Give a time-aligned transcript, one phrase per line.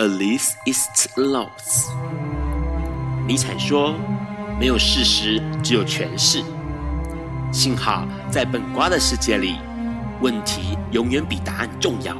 [0.00, 0.88] Alice is
[1.18, 1.90] lost。
[3.26, 3.94] 尼采说
[4.58, 6.42] ：“没有事实，只有诠释。”
[7.52, 9.56] 幸好在本瓜的世界里，
[10.22, 12.16] 问题永远比答案重要。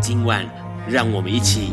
[0.00, 0.46] 今晚，
[0.88, 1.72] 让我们一起。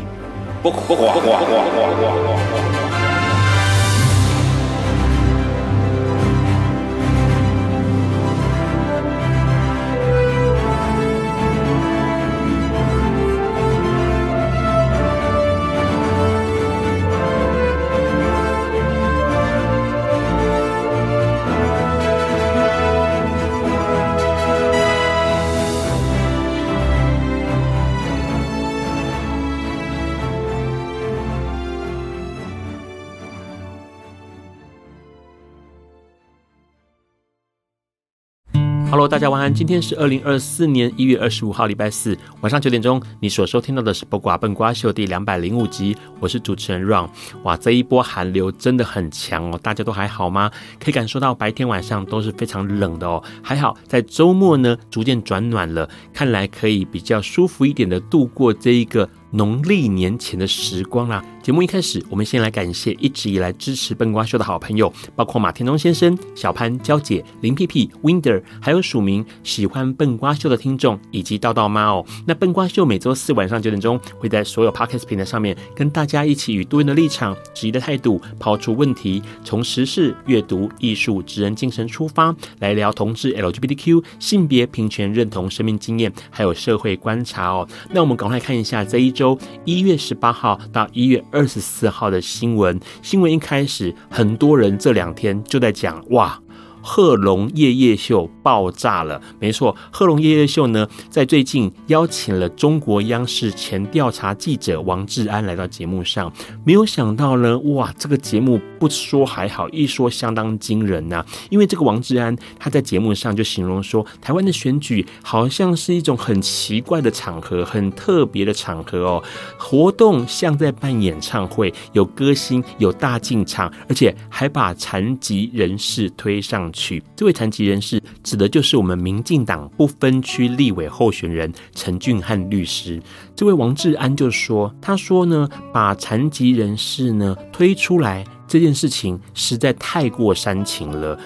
[39.12, 39.52] 大家晚安。
[39.52, 42.98] 今天是二零二四年一月二十五号，礼拜四晚上九点钟。
[43.20, 47.10] 你所收听到的是《八卦笨瓜秀》第两百零五集，我是主持人 Ron。
[47.42, 50.50] 哇，这一波寒流真的很强哦，大家都还好吗？
[50.82, 53.22] 可以感受到白天晚上都是非常冷的哦。
[53.42, 59.06] 还好在周末呢，逐渐转暖了，看来可以比较舒服一点的度过这一个。
[59.34, 61.24] 农历年前的时光啦！
[61.42, 72.04] 节目一开始，我们先来感谢一直以来支持笨瓜秀的好朋友，包括马天东先生、小潘、娇姐、林屁屁、Winder，还有署名喜欢笨瓜秀的听众，以及道道妈哦。
[72.26, 87.66] 那笨瓜秀每周四晚上九点钟会在所有 Podcast 平台上面跟大家一起以多元的立场、质疑的态度抛出问题，从时事、阅读、艺术、职人精神出发，来聊同志、LGBTQ、性别平权、认同、生命经验，还有社会观察哦。
[87.90, 89.21] 那我们赶快看一下这一周。
[89.22, 96.42] 周一月十八号到一月二十四号的新闻，新闻一开始，很多人这两天就在讲哇。
[96.82, 106.30] 贺龙夜夜秀爆炸了，没错，贺龙夜夜秀呢，在最近邀请了中国央视前调查记者王志安来到节目上，
[106.64, 119.22] 没有想到呢，哇，这个节目不说还好，一说相当惊人呐、因为这个王志安他在节目上就形容说，台湾的选举好像是一种很奇怪的场合，很特别的场合哦，
[119.56, 126.71] 活动像在办演唱会，有歌星，有大进场，而且还把残疾人士推上。
[126.72, 133.00] 去这位残疾人士指的就是我们民进党不分区立委候选人陈俊翰律师。
[133.36, 141.18] 这位王志安就说：“他说呢，把残疾人士呢推出来这件事情实在太过煽情了。”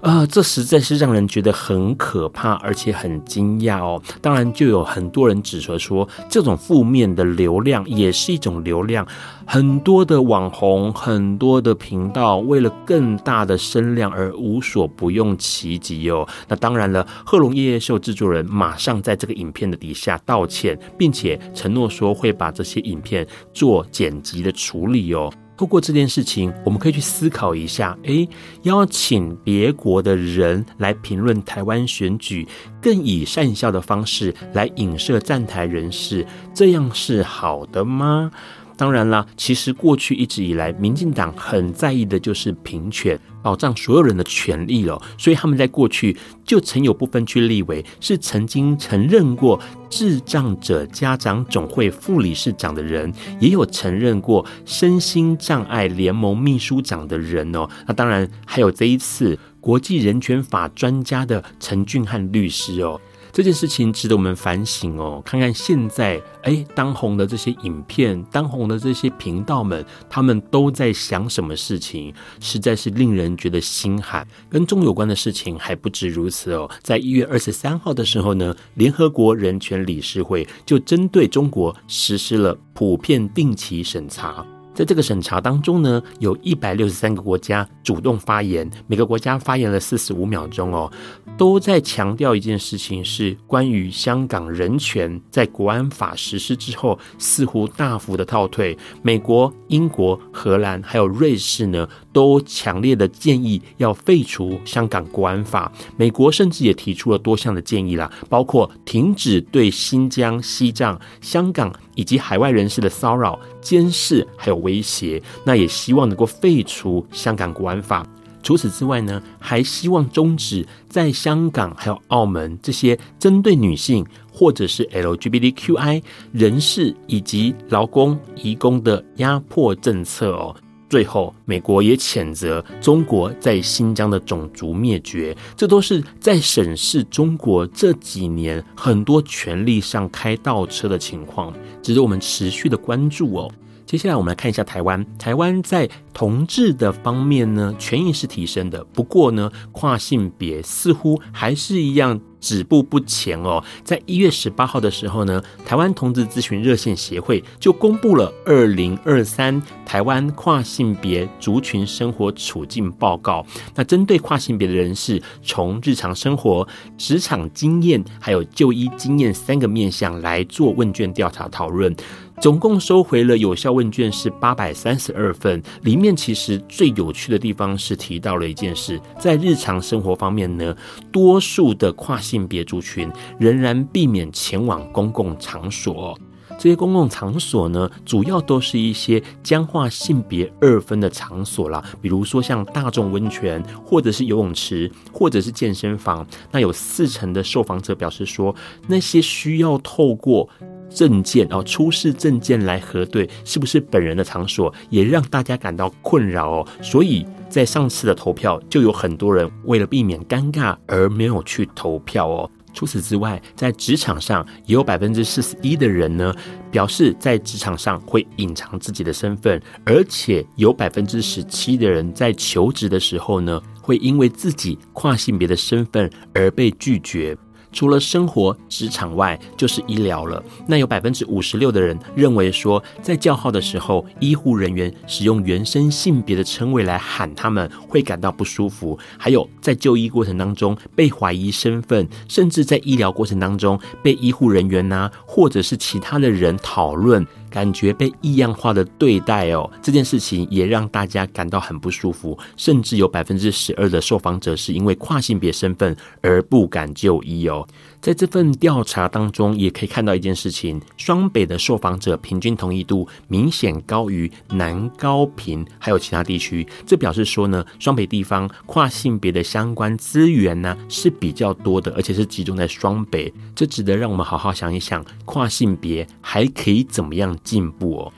[0.00, 4.00] 啊、呃，这实在是让人觉得很可怕，而且很惊讶哦。
[4.22, 9.04] 当然，就有很多人指责说，这种负面的流量也是一种流量。
[9.44, 16.24] 很多的网红，很多的频道，为了更大的声量而无所不用其极哦。
[16.46, 25.32] 那当然了，贺龙夜夜秀制作人马上在这个影片的底下道歉，并且承诺说会把这些影片做剪辑的处理哦。
[25.58, 28.28] 透过这件事情，我们可以去思考一下：诶，
[28.62, 32.46] 邀请别国的人来评论台湾选举，
[32.80, 36.24] 更以善笑的方式来影射站台人士，
[36.54, 38.30] 这样是好的吗？
[38.78, 45.02] 当然啦，其实过去一直以来，民进党很在意的就是平权，保障所有人的权利了。
[45.18, 57.68] 所以他们在过去就曾有部分区立委是曾经承认过智障者家长总会副理事长的人，也有承认过身心障碍联盟秘书长的人哦。
[57.84, 63.00] 那当然还有这一次国际人权法专家的陈俊汉律师哦。
[63.38, 74.26] 这件事情值得我们反省哦，看看现在哎当红的这些影片，当红的这些频道们，他们都在想什么事情，实在是令人觉得心寒。
[74.50, 84.44] 跟中有关的事情还不止如此哦，在一月二十三号的时候呢，联合国人权理事会就针对中国实施了普遍定期审查。
[84.78, 90.88] 在这个审查当中呢，有一百六十三个国家主动发言，每个国家发言了四十五秒钟哦，
[91.36, 98.78] 都在强调一件事情，是关于香港人权在国安法实施之后似乎大幅的倒退。
[99.02, 105.70] 美国、英国、荷兰还有瑞士呢，都强烈的建议要废除香港国安法。
[105.96, 111.72] 美国甚至也提出了多项的建议啦，包括停止对新疆、西藏、香港。
[111.94, 115.20] 以及海外人士的骚扰、监视还有威胁。
[115.44, 118.06] 那也希望能够废除香港国安法。
[118.40, 126.00] 除此之外呢，还希望终止在香港还有澳门这些针对女性或者是 LGBTQI
[126.30, 130.54] 人士以及劳工、移工的压迫政策哦。
[130.88, 141.52] 最后，美国也谴责中国在新疆的种族灭绝，这都是在审视中国这几年很多权力上开倒车的情况，
[141.82, 143.52] 值得我们持续的关注哦。
[143.88, 145.02] 接下来我们来看一下台湾。
[145.18, 153.64] 台湾在同志的方面呢，权益是提升的，不过呢，跨性别似乎还是一样止步不前哦。
[153.82, 163.46] 在一月十八号的时候呢，台湾同志咨询热线协会就公布了二零二三台湾跨性别族群生活处境报告。
[163.74, 166.68] 那针对跨性别的人士，从日常生活、
[166.98, 171.96] 职场经验还有就医经验三个面向来做问卷调查讨论。
[172.40, 180.74] 总共收回了有效问卷是八百三十二份，里面其实最有趣的地方是提到了一件事，在日常生活方面呢，
[181.10, 186.16] 多数的跨性别族群仍然避免前往公共场所。
[186.56, 196.26] 这些公共场所呢，主要都是一些僵化性别二分的场所啦，比如说像大众温泉，或者是游泳池，或者是健身房。
[196.52, 198.54] 那有四成的受访者表示说，
[198.86, 200.48] 那些需要透过
[200.88, 206.68] 证件哦，出示证件来核对是不是本人的场所，也让大家感到困扰哦。
[206.82, 212.50] 所以在上次的投票，就有很多人为了避免尴尬而没有去投票哦。
[212.74, 216.32] 除此之外，在职场上也有百分之四十一的人呢，
[216.70, 227.36] 表示在职场上会隐藏自己的身份，而且有百分之十七的人在求职的时候呢，会因为自己跨性别的身份而被拒绝。
[227.78, 230.42] 除了生活、职场外，就是医疗了。
[230.66, 238.98] 那有百分之五十六的人认为说，在叫号的时候，医护人员使用原生性别的称谓来喊他们，会感到不舒服。
[239.16, 247.24] 还有在就医过程当中被怀疑身份，甚至在医疗过程当中被医护人员呐、或者是其他的人讨论。
[247.50, 257.66] 感觉被异样化的对待哦，这件事情也让大家感到很不舒服，甚至有百分之十二的受访者是因为跨性别身份而不敢就医哦。
[258.00, 266.66] 在这份调查当中，也可以看到一件事情：双北的受访者平均同意度明显高于南高屏，还有其他地区。
[266.86, 273.32] 这表示说呢，双北地方跨性别的相关资源呢是比较多的，而且是集中在双北。
[273.54, 278.12] 这值得让我们好好想一想，跨性别还可以怎么样进步哦？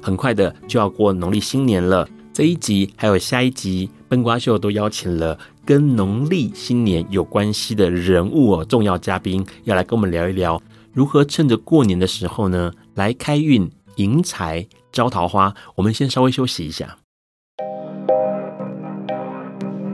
[0.00, 5.38] 很快的就要过农历新年了，这一集还有下一集，笨瓜秀都邀请了。
[5.66, 10.60] 跟农历新年有关系的人物哦，重要嘉宾要来跟我们聊一聊，
[10.94, 15.54] 如何趁着过年的时候呢，来开运、迎财、招桃花。
[15.76, 16.96] 我们先稍微休息一下。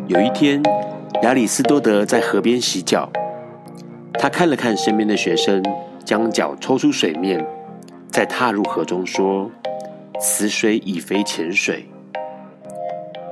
[0.06, 0.62] 有一天，
[1.24, 3.10] 亚里斯多德在河边洗脚，
[4.14, 5.62] 他看了看身边的学生，
[6.04, 7.44] 将脚抽出水面，
[8.06, 9.50] 再踏入河中，说
[10.22, 11.84] ：“此水已非浅水。”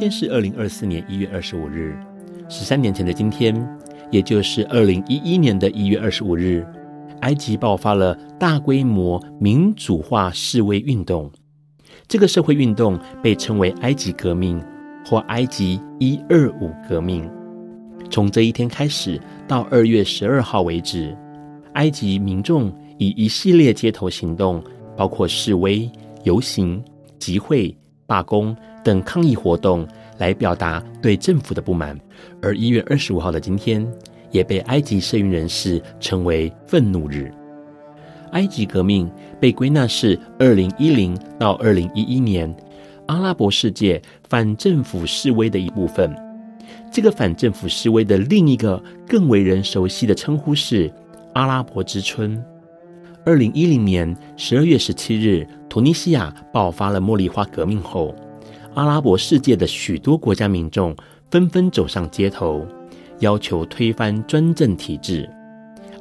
[0.00, 1.94] 今天是二零二四年一月二十五日。
[2.48, 3.54] 十三年前的今天，
[4.10, 6.66] 也就是二零一一年的一月二十五日，
[7.20, 11.30] 埃及爆发了大规模民主化示威运动。
[12.08, 14.58] 这个社会运动被称为埃及革命
[15.04, 17.30] 或埃及一二五革命。
[18.10, 21.14] 从这一天开始到二月十二号为止，
[21.74, 24.64] 埃及民众以一系列街头行动，
[24.96, 25.86] 包括示威、
[26.24, 26.82] 游行、
[27.18, 27.76] 集会、
[28.06, 29.86] 罢工等抗议活动。
[30.18, 31.98] 来表达对政府的不满，
[32.42, 33.90] 而一月二十五号的今天，
[34.30, 37.32] 也被埃及社运人士称为愤怒日。
[38.32, 39.10] 埃及革命
[39.40, 42.54] 被归纳是二零一零到二零一一年
[43.06, 46.14] 阿拉伯世界反政府示威的一部分。
[46.92, 50.92] 这个反政府示威的另一个更为人熟悉的称呼是
[51.32, 52.38] 阿拉伯之春。
[53.24, 58.14] 二零一零年十二月十七日，突尼西亚爆发了茉莉花革命后。
[58.74, 60.94] 阿拉伯世界的许多国家民众
[61.30, 62.64] 纷纷走上街头，
[63.18, 65.28] 要求推翻专政体制。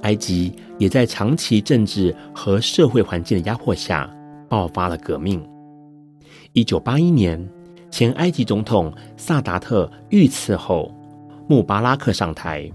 [0.04, 4.10] 埃及也在长期政治和社会环境的压迫下，
[4.48, 5.44] 爆发了革命。
[6.54, 7.44] 一九八一年，
[7.92, 10.94] 前埃及总统萨达特遇刺后，
[11.48, 12.72] 穆巴拉克上台，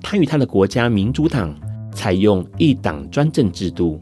[0.00, 1.54] 他与他的国家民主党
[1.92, 4.00] 采用一党专政制度，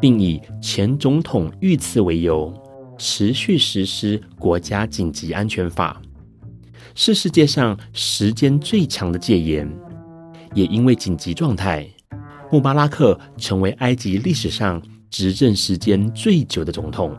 [0.00, 2.52] 并以前总统遇刺为由，
[2.98, 6.00] 持续实施国家紧急安全法，
[6.94, 9.70] 是世界上时间最长的戒严。
[10.54, 11.86] 也因为紧急状态，
[12.50, 17.14] 穆巴拉克成为埃及历史上执政时间最久的总统。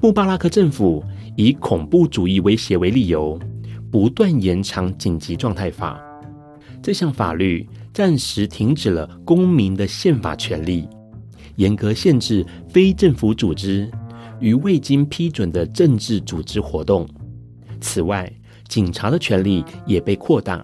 [0.00, 1.02] 穆巴拉克政府
[1.36, 3.38] 以恐怖主义威胁为理由，
[3.90, 6.00] 不断延长紧急状态法。
[6.82, 10.88] 这项法律暂时停止了公民的宪法权利，
[11.56, 13.90] 严格限制非政府组织
[14.42, 17.08] 与未经批准的政治组织活动。
[17.80, 18.30] 此外，
[18.68, 20.62] 警察的权力也被扩大，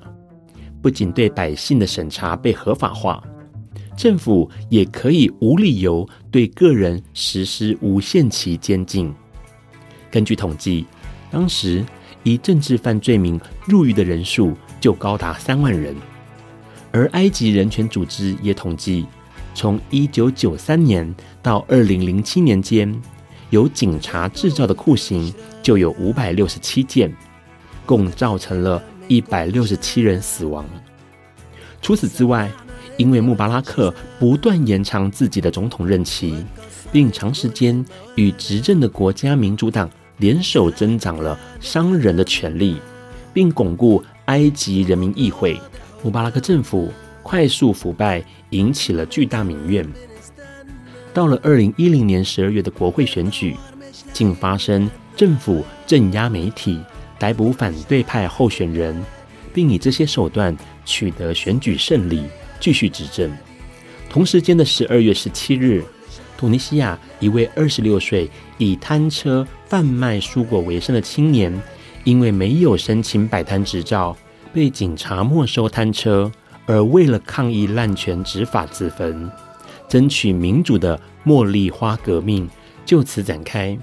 [0.82, 3.22] 不仅对百姓的审查被合法化，
[3.96, 9.14] 政府也可以无理由对个人实施无限期监禁。
[10.10, 10.84] 根据统计，
[11.30, 11.84] 当时
[12.24, 15.94] 以政治犯罪名入狱的人数就高达三万人，
[16.90, 19.06] 而埃及人权组织也统计，
[19.54, 22.90] 从一九九三年到二零零七年间，
[23.50, 27.14] 由警察制造的酷刑就有五百六十七件，
[27.86, 30.64] 共造成了一百六十七人死亡。
[31.80, 32.50] 除此之外，
[32.96, 36.44] 因为穆巴拉克不断延长自己的总统任期，
[36.90, 37.84] 并长时间
[38.16, 39.88] 与执政的国家民主党
[40.18, 42.76] 联手增长了商人的权力，
[43.32, 45.60] 并巩固埃及人民议会，
[46.02, 49.86] 穆巴拉克政府快速腐败，引起了巨大民怨。
[51.18, 53.56] 到了二零一零年十二月的国会选举，
[54.12, 56.78] 竟发生政府镇压媒体、
[57.18, 59.04] 逮捕反对派候选人，
[59.52, 62.22] 并以这些手段取得选举胜利，
[62.60, 63.28] 继续执政。
[64.08, 65.82] 同时间的十二月十七日，
[66.36, 71.52] 突尼西亚一位二十六岁以摊车贩卖蔬果为生的青年，
[72.04, 74.16] 因为没有申请摆摊执照，
[74.52, 76.30] 被警察没收摊车，
[76.64, 79.28] 而为了抗议滥权执法自焚，
[79.88, 82.48] 争取民主的茉莉花革命
[82.84, 83.76] 就此展开。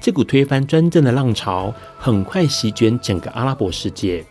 [0.00, 4.24] 这股推翻专政的浪潮很快席卷整个阿拉伯世界。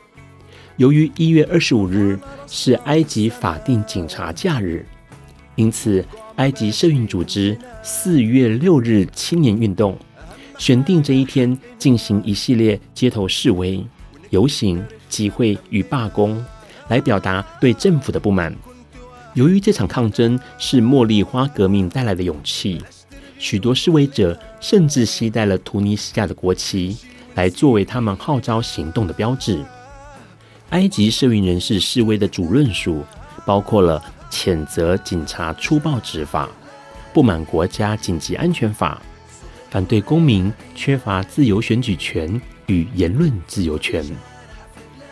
[0.78, 4.86] 由于一月二十五日是埃及法定警察假日，
[5.56, 6.06] 因此。
[6.38, 9.96] 埃及社运组织四月六日青年运动
[10.58, 13.86] 选定这一天进行一系列街头示威、
[14.32, 16.44] 游行、集会与罢工，
[16.88, 18.56] 来表达对政府的不满。
[19.34, 22.82] 由于这场抗争是茉莉花革命带来的勇气，
[23.38, 26.98] 许多示威者甚至携带了突尼西亚的国旗，
[27.36, 29.64] 来作为他们号召行动的标志。
[30.70, 33.04] 埃及社运人士示威的主论述
[33.46, 34.04] 包括了。
[34.34, 36.48] 谴责警察粗暴执法，
[37.14, 39.02] 不满国家紧急安全法，
[39.70, 44.02] 反对公民缺乏自由选举权与言论自由权，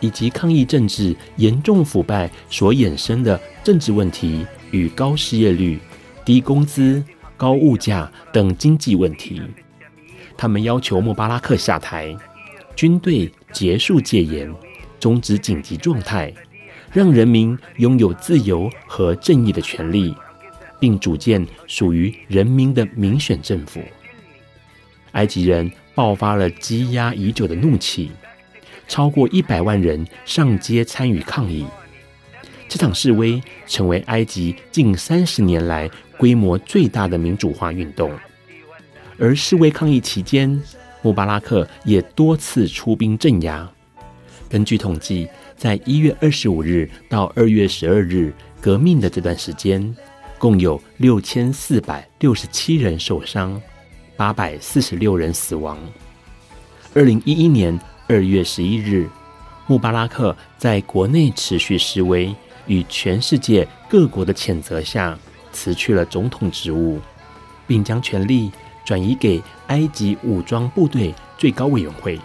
[0.00, 5.78] 以及抗议政治严重腐败所衍生的政治问题与高失业率、
[6.24, 7.02] 低工资、
[7.36, 9.40] 高物价等经济问题。
[10.36, 12.16] 他们要求穆巴拉克下台，
[12.74, 14.52] 军队结束戒严，
[14.98, 16.32] 终止紧急状态。
[16.92, 20.12] 让人民拥有自由和正义的权利，
[20.80, 23.80] 并组建属于人民的民选政府。
[25.12, 28.10] 埃及人爆发了积压已久的怒气，
[28.90, 31.64] 超过一百万人上街参与抗议。
[32.68, 38.10] 这场示威成为埃及近三十年来规模最大的民主化运动。
[39.16, 40.60] 而示威抗议期间，
[41.02, 43.70] 穆巴拉克也多次出兵镇压。
[44.48, 49.94] 根据统计，在一月二十五日到二月十二日革命的这段时间，
[50.36, 53.62] 共有六千四百六十七人受伤，
[54.16, 55.78] 八百四十六人死亡。
[56.92, 57.78] 二零一一年
[58.10, 59.08] 二月十一日，
[59.68, 62.34] 穆巴拉克在国内持续示威
[62.66, 65.16] 与全世界各国的谴责下，
[65.52, 66.98] 辞去了总统职务，
[67.68, 68.50] 并将权力
[68.84, 72.18] 转移给埃及武装部队最高委员会。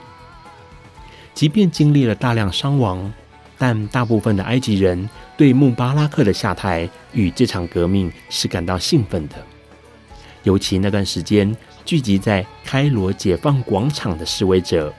[1.36, 3.14] 即便经历了大量伤亡。
[3.58, 9.36] 但大部分的埃及人对穆巴拉克的下台与这场革命是感到兴奋的，
[10.44, 14.94] 尤其那段时间聚集在开罗解放广场的示威者，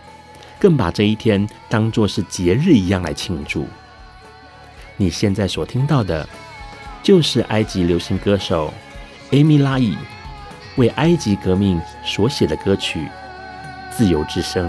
[0.58, 3.66] 更把这一天当作是节日一样来庆祝。
[4.96, 6.26] 你现在所听到的，
[7.02, 8.72] 就是埃及流行歌手
[9.30, 9.96] 艾米拉伊
[10.76, 13.00] 为埃及革命所写的歌曲
[13.96, 14.68] 《自由之声》。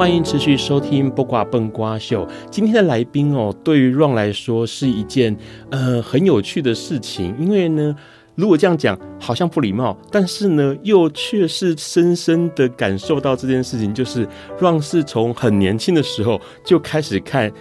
[0.00, 2.26] 欢迎持续收听《不挂笨瓜秀》。
[2.50, 5.36] 今天的来宾哦，对于 Ron 来说是一件
[5.70, 7.94] 呃很有趣的事情，因为呢，
[8.34, 14.26] 如果这样讲好像不礼貌，但是呢，又却是深深的感受到这件事情，就是
[14.58, 17.52] Ron 是从很年轻的时候就开始看。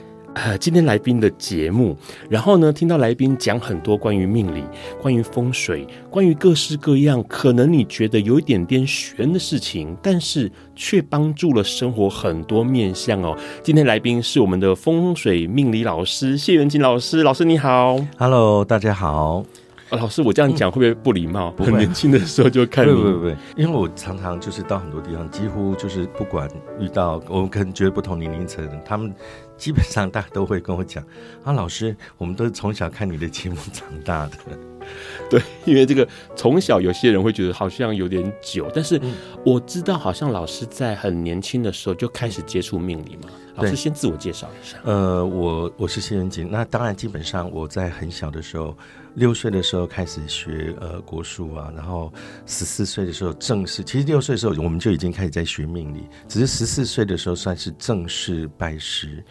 [0.42, 1.98] 呃，今天来宾的节目，
[2.30, 4.64] 然后呢，听到来宾讲很多关于命理、
[5.02, 13.38] 关于风水、关于各式各样可能你觉得有一点点悬的事情，但是却帮助了生活很多面向哦。
[13.62, 19.44] 今天来宾是我们的风水命理老师谢元金老师，老师你好，Hello，大家好。
[19.90, 21.54] 啊，老师，我这样讲会不会不礼貌？
[21.58, 23.28] 嗯、很年轻的时候就看，不不不，
[23.58, 26.48] 因为我常常就是到很多地方，几乎就是不管
[26.80, 29.12] 遇到我们可能觉得不同年龄层，他们
[29.60, 31.06] 基本上大家都会跟我讲
[31.44, 34.38] 啊，老师，我们都是从小看你的节目长大的。
[35.30, 39.00] 对，因为这个从小有些人会觉得好像有点久，但是
[39.46, 43.30] 我知道好像老师在很年轻的时候就开始接触命理嘛。
[43.56, 44.78] 老师先自我介绍一下。
[44.86, 48.76] 呃，我我是谢元锦，那当然基本上我在很小的时候。
[49.20, 52.12] 六岁的时候开始学呃国术啊，然后
[52.46, 59.24] 十四岁的时候正式，其实六岁的时候我们就已经开始在学命理，只是十四岁的时候算是正式拜师。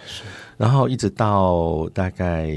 [0.58, 2.52] 然后一直到大概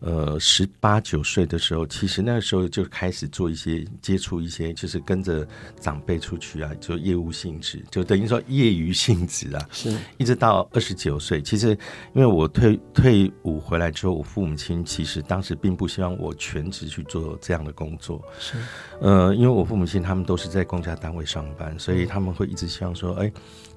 [0.00, 5.46] 呃十八九岁的时候，其实那个时候就开始做一些接触一些，就是跟着
[5.78, 9.68] 长辈出去啊，就业务性质，就等于说业余性质啊。
[9.70, 11.68] 是，一直到二十九岁，其实
[12.12, 18.22] 因为我退退伍回来之后，我父母亲其实当时并不希望我全职去做这样的工作。
[18.38, 18.56] 是，
[19.00, 23.32] 呃，因为我父母亲他们都是在公家单位上班，所以他们会一直希望说，哎。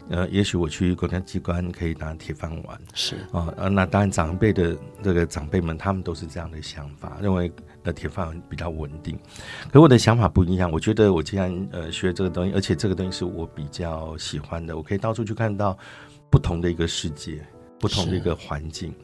[0.10, 7.52] 呃，也许我去公家机关可以拿铁饭碗，是啊，呃，那当然长辈的这个长辈们，他们都是这样的想法，认为
[7.84, 9.20] 呃铁饭碗比较稳定。
[9.70, 15.78] 可我的想法不一样，我觉得我既然呃学这个东西，而且这个东西是我比较喜欢的，我可以到处去看到
[16.30, 17.46] 不同的一个世界，
[17.78, 18.96] 不同的一个环境，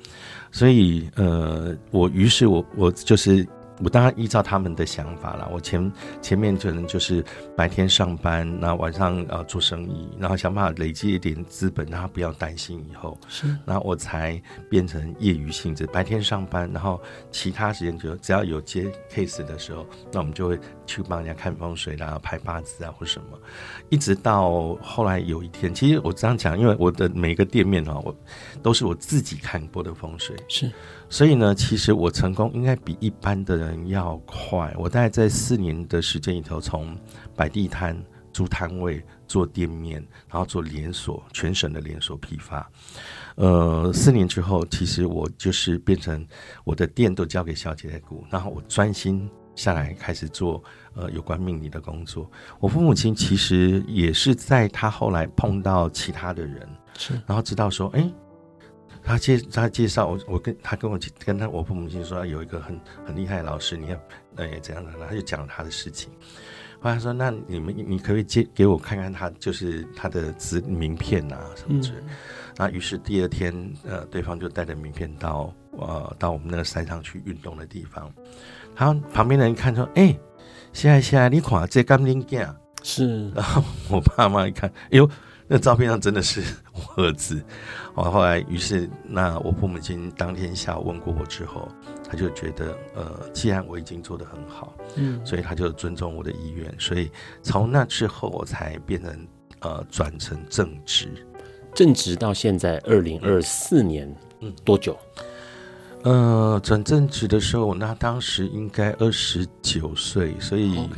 [0.54, 3.46] 所以呃，我于是我我就是。
[3.82, 5.50] 我当然依照他们的想法了。
[5.52, 7.24] 我前前面可能就是
[7.56, 13.18] 白天上班，然后晚上呃做生意，然后想办法累积一点资本，让他不要担心以后。
[13.28, 23.40] 是，然后我才变成业余性质，白天上班，然后其他时间就只要有接 case 的时候，那我们就会去帮人家看风水啦、排八字啊或什么。
[23.90, 28.16] 一直到后来有一天，其实我这样讲，因为我的每个店面啊，我
[28.62, 30.36] 都是我自己看过的风水。
[30.48, 30.72] 是。
[31.14, 34.74] 所以呢，其实我成功应该比一般的人要快。
[34.76, 36.98] 我大概在四年的时间里头，从
[37.36, 37.96] 摆地摊、
[38.32, 42.68] 租摊位、做店面，然后做连锁，全省的连锁批发。
[43.36, 46.26] 呃，四年之后，其实我就是变成
[46.64, 50.64] 我的店都交给小姐在顾，然后我专心下来开始做
[50.96, 52.28] 呃有关命理的工作。
[52.60, 58.12] 我父母亲其实也是在他后来碰到其他的人，是，然后知道说，哎。
[59.06, 64.00] 他介他介绍我，我跟他跟我跟他我父母亲说有一个很很厉害的老师，你看，
[64.38, 66.10] 哎怎样的，他就讲了他的事情。
[66.80, 71.98] 后来他说，那你们你可不可以借给我看看他就是他的资名片啊什么之类。
[72.56, 78.12] 那于是第二天，呃，对方就带着名片到呃到我们那个山上去运动的地方。
[78.76, 80.16] 然后旁边的人看说，哎，
[80.72, 82.46] 现在现在你看这干灵镜
[82.84, 83.30] 是。
[83.32, 85.10] 然后我爸妈一看，哎呦。
[85.54, 86.42] 那照片上真的是
[86.74, 87.40] 我儿子，
[87.94, 91.70] 我后来于是那我父母亲当天下午问过我之后，
[92.10, 97.12] 他就觉得呃，既然我已经做得很好，嗯，所以他就尊重我的意愿，所以
[97.44, 99.28] 从那之后我才变成
[99.60, 101.08] 呃转成正职，
[101.76, 104.98] 正职到现在二零二四年，嗯，多久？
[106.02, 110.90] 呃，转正职的时候，那当时应该二十九岁，所以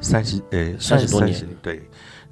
[0.00, 1.82] 三十呃三十多年，对。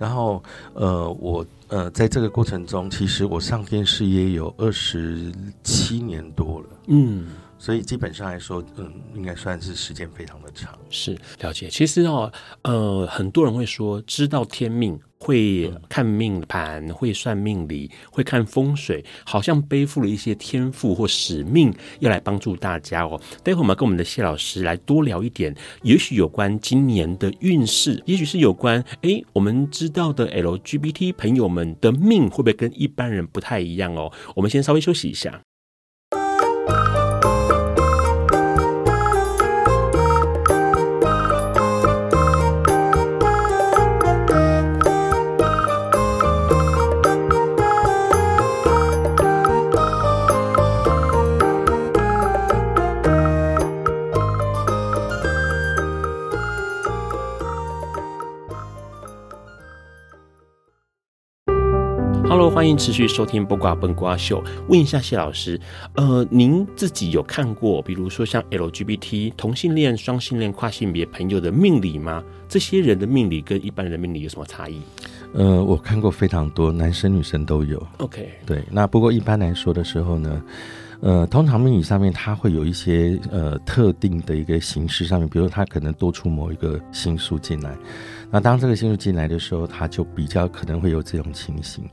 [0.05, 0.43] 然后，
[0.75, 7.29] 呃，我呃，在这个过程中，其实我上电视也有二十七年多了，嗯，
[7.65, 10.79] 所以基本上来说，嗯，应该算是时间非常的长。
[10.91, 11.67] 是，了解。
[11.71, 15.01] 其实哦，呃，很多人会说知道天命。
[15.17, 23.19] 会看命盘，会算命理，会看风水，好像背负了一些天赋或使命，要来帮助大家哦。
[23.43, 34.13] 待会我们跟我们的谢老师来多聊一点，也许有关今年的运势，也许是有关哎，我们知道的 LGBT 朋友们的命会不会跟一般人不太一样哦？
[34.37, 35.41] 我们先稍微休息一下。
[62.51, 64.43] 欢迎持续收听《不瓜笨瓜秀》。
[64.69, 65.59] 问一下谢老师，
[65.95, 72.23] 呃，您自己有看过，比如说像 LGBT 同性恋、双性恋、跨性别朋友的命理吗？
[72.49, 74.81] 这些人的命理跟一般人的命理有什么差异？
[75.33, 77.85] 呃，我看过非常多，男生女生都有。
[77.99, 80.43] OK，对，那不过一般来说的时候呢，
[81.01, 87.77] 呃，通常命理上面它会有一些呃特定的一个形式上面，比如它可能多出某一个星数进来。
[88.31, 91.85] 那当这个星数进来的时候，它就比较可能会有这种情形。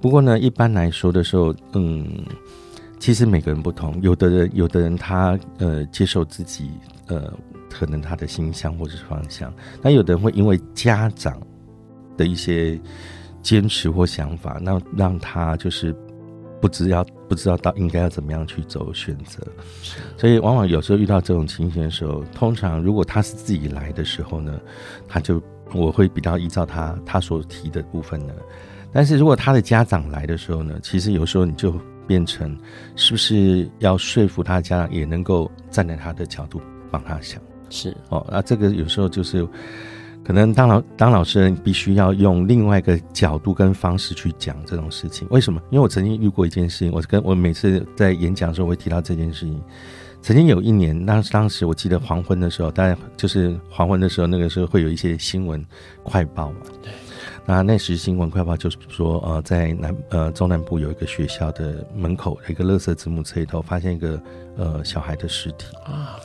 [0.00, 2.24] 不过呢，一般来说的时候，嗯，
[2.98, 6.70] 其实每个人不同，有的人有的人他呃接受自己
[7.08, 7.32] 呃
[7.68, 11.40] 可能他的形象或者是方向，那有的人会因为家长
[12.16, 12.80] 的一些
[13.42, 15.94] 坚持或想法，那让他就是
[16.60, 19.42] 不知要不知道到应该要怎么样去走选择。
[20.18, 24.60] 所以往往有时候遇到这种情形的时候，通常如果他是自己来的时候呢，
[25.08, 25.42] 他就。
[25.74, 28.34] 我会比较依照他他所提的部分呢，
[28.92, 31.72] 但是如果他的家长来的时候呢，其实有时候你就
[32.06, 32.54] 变成
[32.94, 37.40] 是不是要说服他的家长也能够站在他的角度帮他想，
[37.70, 39.48] 是哦，那这个有时候就是
[40.24, 45.60] 可能当老当老师人必须要用另外一个角度跟方式去讲这种事情，为什么？
[45.70, 49.60] 因为我曾经遇过一件事情，我跟我每次在演讲的时候我会提到这件事情。
[50.20, 55.64] 曾经有一年，当当时我记得黄昏的时候，大概就是黄昏的时候，那个时候会有一些新闻
[56.04, 56.58] 快报嘛。
[56.80, 56.92] 对。
[57.44, 64.22] 那那时新闻快报就是说，呃，在南呃中南部有一个学校的门口的一个垃圾子母车里头，发现一个
[64.56, 66.20] 呃小孩的尸体啊。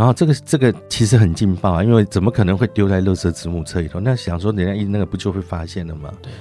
[0.00, 4.00] 然后这个这个其实很劲爆啊，因为怎么可能会丢在垃圾子母车里头？
[4.00, 6.10] 那想说人家一那个不就会发现了吗？
[6.22, 6.32] 对。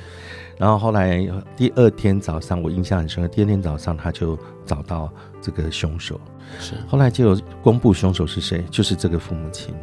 [0.58, 3.28] 然后后来第二天早上，我印象很深刻。
[3.28, 6.18] 第二天早上他就找到这个凶手，
[6.58, 9.76] 是后来就有公布凶手是谁，就是这个父母亲。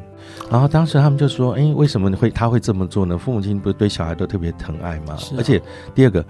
[0.50, 3.18] 然后当时他们就说：“哎，为什么会他会这么做呢？
[3.18, 5.18] 父母亲不是对小孩都特别疼爱吗？
[5.36, 5.60] 而且
[5.94, 6.24] 第二个，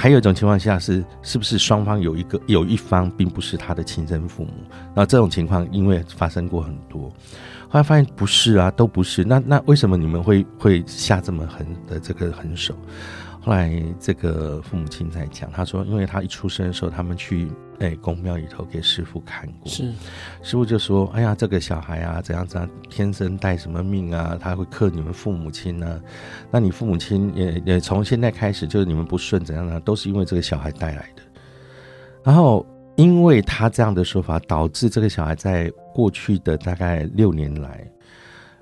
[0.00, 4.52] 还有一种情况下是，是不是双方有一个有一方并不是他的亲生父母？
[4.94, 7.12] 那这种情况因为发生过很多，
[7.68, 9.24] 后来发现不是啊，都不是。
[9.24, 12.76] 那那为什么你们会会下这么狠的这个狠手？”
[13.48, 19.90] 后来，这个父母亲在讲，他说，因为他一出生的时候，他们去哎宫庙里头给师傅看过，是
[20.42, 26.00] 师傅就说，哎呀，这个小孩啊，怎样怎样，天生带什么命啊，他会克你们父母亲呢、啊？
[26.50, 29.80] 那你父母亲也也从现在开始，就是你们不顺怎样呢？
[29.80, 31.22] 都是因为这个小孩带来的。
[32.22, 37.90] 然后，因为他这样的说法，导致这个小孩在过去的大概六年来。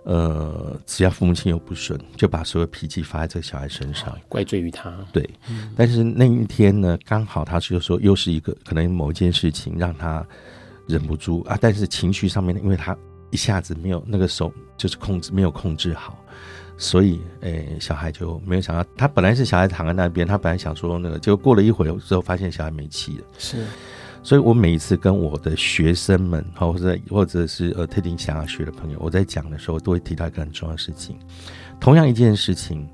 [0.06, 4.96] 呃，只要父母亲有不顺，就把所有脾气发在这个小孩身上，怪罪于他。
[5.12, 10.24] 对，嗯、但是那一天呢，刚好他就说，又是一个可能某一件事情让他
[10.86, 12.96] 忍不住啊，但是情绪上面，因为他
[13.32, 16.16] 一下子没有那个手，就是控制没有控制好，
[16.78, 23.24] 所以，诶、欸，小孩就没有想到，他本来是小孩躺在那边，他本来想说那个，结果过了一会儿之后，发现小孩没气了。
[23.38, 23.64] 是。
[24.26, 31.16] 所以，我每一次跟我的学生们，或者或者是呃特定想要学的朋友，我在讲的时候，都会提到一个很重要的事情。
[31.78, 32.88] 同样一件事情，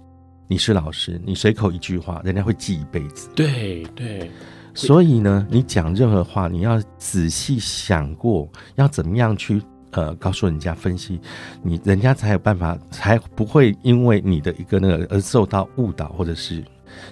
[0.46, 3.30] 你是老师，你随口一句话，人家会记一辈子。
[3.34, 4.30] 对对。
[4.74, 11.18] 所以呢，你讲任何话，你要仔细想过，要怎么样去呃告诉人家分析，
[11.62, 16.62] 你人家才有办法，才不会因为你的一个那个而受到误导，或者是。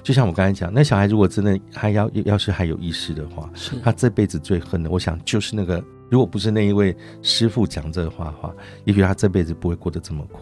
[0.03, 3.51] 就像我刚才讲，那小孩如果真的还要要是还有意识的话，
[3.83, 10.41] 他这辈子最恨的，我想就是那个，如果不是那一位师傅讲这个话的话，也许他这辈子不会过得这么苦。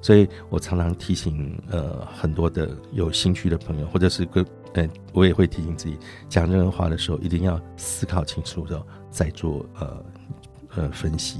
[0.00, 4.44] 所以我常常提醒呃很多的有兴趣的朋友，或者是跟
[4.74, 5.96] 嗯，我也会提醒自己，
[6.28, 10.04] 讲任何话的时候一定要思考清楚的再做呃
[10.74, 11.38] 呃分析。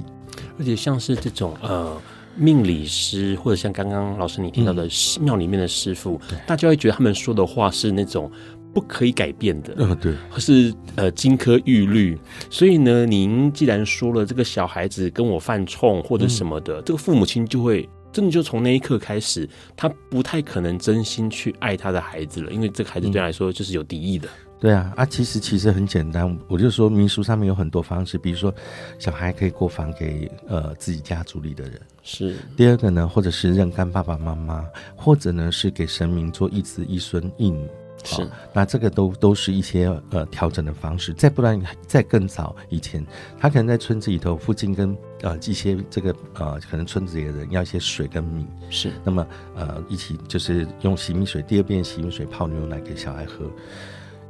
[0.59, 2.01] 而且像是这种呃。
[2.37, 4.89] 命理师或者像刚刚老师你听到的
[5.21, 8.31] 庙里面的师傅，嗯、大家会觉得他们说的话是那种
[8.75, 12.19] 不可以改变的，嗯，对，或是呃金科玉律。
[12.51, 24.29] 所以呢，您既然说了这个小孩子跟我犯冲或者什么的，嗯、这个父母亲就会真的就从那一刻开始，他不太可能真心去爱他的孩子了，因为这个孩子对他来说就是有敌意的。
[24.59, 28.53] 对啊，啊，其实其实很简单，我就说民俗上面有很多方式，比如说
[28.99, 32.37] 小孩可以过房给呃自己家族里的人，是。
[32.57, 34.65] 第二个呢，或者是认干爸爸妈妈，
[34.97, 37.69] 或者呢是给神明做一子一孙一女，
[38.03, 38.23] 是。
[38.23, 41.13] 哦，那这个都都是一些呃调整的方式。
[41.13, 43.05] 再不然，再更早以前，
[43.39, 48.91] 他可能在村子里头附近跟呃一些这个呃可能村子里的人要一些水跟米，是。
[49.05, 53.51] 那么呃一起就是用洗米水，第二遍洗米水泡牛奶给小孩喝。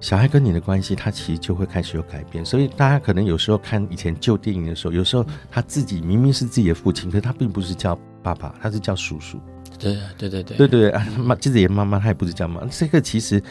[0.01, 2.45] 小孩跟你的关系，他其实就会开始有改变。
[2.45, 9.41] 所以大家可能有时候看以前旧电影的时候，有时候他自己明明是自己的父亲，可是他并不是叫爸爸，他是叫叔叔。
[9.79, 13.43] 对对对对对对啊，妈，自己的妈妈，她也不是叫妈，这个其实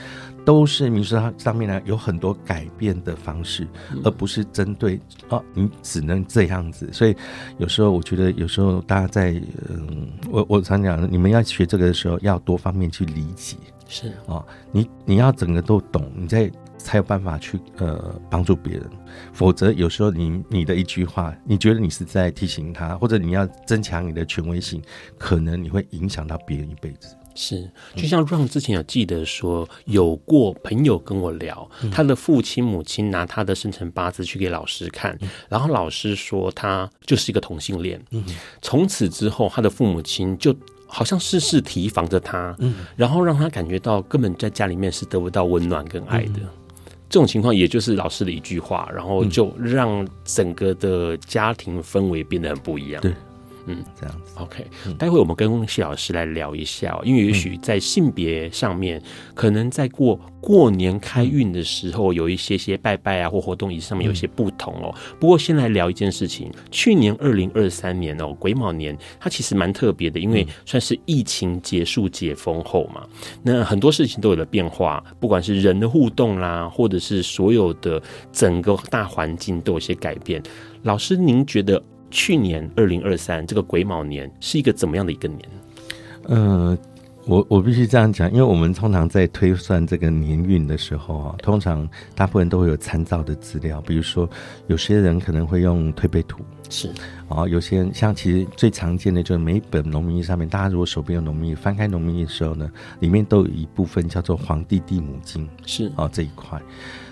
[0.43, 6.89] 都是，你说它上面呢有很多改变的方式，嗯、而不是针对哦，你只能这样子。
[6.91, 7.15] 所以
[7.59, 13.55] 有时候我觉得，有时候大家在嗯，我我常讲，你们要学这个的时候，要多方面去理解，
[13.87, 16.51] 是哦，你你要整个都懂，你在。
[16.77, 18.87] 才有办法去呃帮助别人，
[19.33, 24.79] 否则有时候你你的一句话，你觉得你是在提醒他，或者你要增强你的权威性，
[25.17, 27.17] 可能你会影响到别人一辈子。
[27.33, 35.17] 是，就像 Ron 之前有记得说，有过朋友跟我聊，他的父亲母亲拿他的生辰八字去给老师看，
[35.49, 37.99] 然后老师说他就是一个同性恋。
[38.11, 38.23] 嗯，
[38.61, 40.55] 从此之后，他的父母亲就。
[40.87, 46.39] 好像事事提防着他，嗯，然后让他感觉到根本在家里面是得不到温暖跟爱的。
[46.41, 46.49] 嗯、
[47.09, 53.01] 这种情况，也就是老师的一句话，然后就让整个的家庭氛围变得很不一样。
[53.01, 53.13] 对。
[53.67, 54.33] 嗯，这样子。
[54.37, 54.65] OK，
[54.97, 59.01] 待会我们跟谢老师来聊一下，因为也许在性别上面，
[59.33, 64.93] 可能在过过年开运的时候，有一些些拜拜啊或活动仪式上面有一些不同哦。
[65.19, 73.03] 不过先来聊一件事情，去年二零二三年哦，癸卯年，它其实蛮特别的，因为算是疫情结束解封后嘛，
[73.41, 78.01] 那很多事情都有了变化，不管是人的互动啦，或者是所有的
[78.31, 80.41] 整个大环境都有些改变。
[80.83, 81.81] 老师，您觉得？
[82.11, 85.39] 去年二零二三这个癸卯年是一个怎么样的一个年？
[86.23, 86.77] 呃，
[87.25, 94.29] 我我必须这样讲，因为我们通常在推算这个年运的时候啊，通常大部分都会有参照的资料，比如说
[94.67, 96.39] 有些人可能会用推背图，
[96.69, 96.89] 是
[97.27, 106.61] 啊，有些人像其实最常见的就是每一本农民历上面，大家如果手边有农民历，翻开农民历的时候呢，里面都有一部分叫做黄帝地母经，是啊这一块。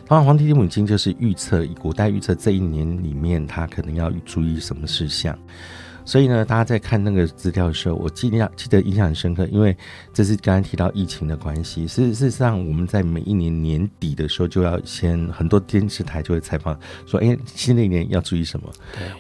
[0.08, 5.38] 当然，黄帝地母经就是预测，古代预测这一年里面他可能要注意什么事项。
[6.06, 9.74] 所以呢，大家在看那个资料的时候，我记得记得印象很深刻，因为
[10.12, 11.88] 这是刚才提到疫情的关系。
[11.88, 18.70] 事事实上，我们在每一年年底的时候，就要先很多电视台就会采访说：“哎，新的一年要注意什么？”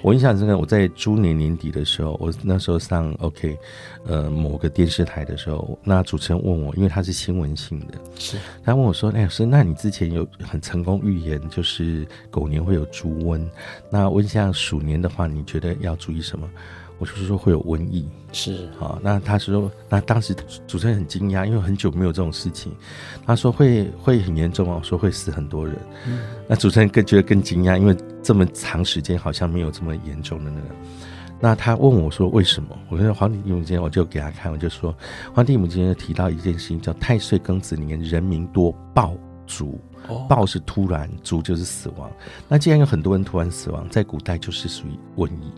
[0.03, 3.57] 我印象深刻，我在猪年年底的时候，我那时候上 OK，
[4.05, 13.41] 呃，某个电视台的时候，那主持人问我，因为他是新闻性的，是他问我说：“哎，是那你之前有很成功预言，就是狗年会有猪瘟，
[13.89, 16.49] 那问一下鼠年的话，你觉得要注意什么？”
[16.99, 20.33] 我就是说会有瘟疫，是啊，那他说，那当时
[20.67, 22.71] 主持人很惊讶，因为很久没有这种事情。
[23.25, 25.75] 他说会会很严重哦，说会死很多人。
[26.05, 30.67] 嗯，那主持人更觉得更惊讶，因为这么长时间好像没有这么严重的那个。
[31.43, 32.69] 那他问我说为什么？
[32.87, 34.95] 我说黄帝母经，我就给他看，我就说
[35.33, 39.13] 黄帝母经提到一件事情，叫太岁庚子年，人民多暴
[39.45, 39.77] 卒。
[40.29, 42.09] 暴是突然，卒就是死亡。
[42.47, 45.51] 那既然有很多人突然死亡，在古代就是属于瘟疫。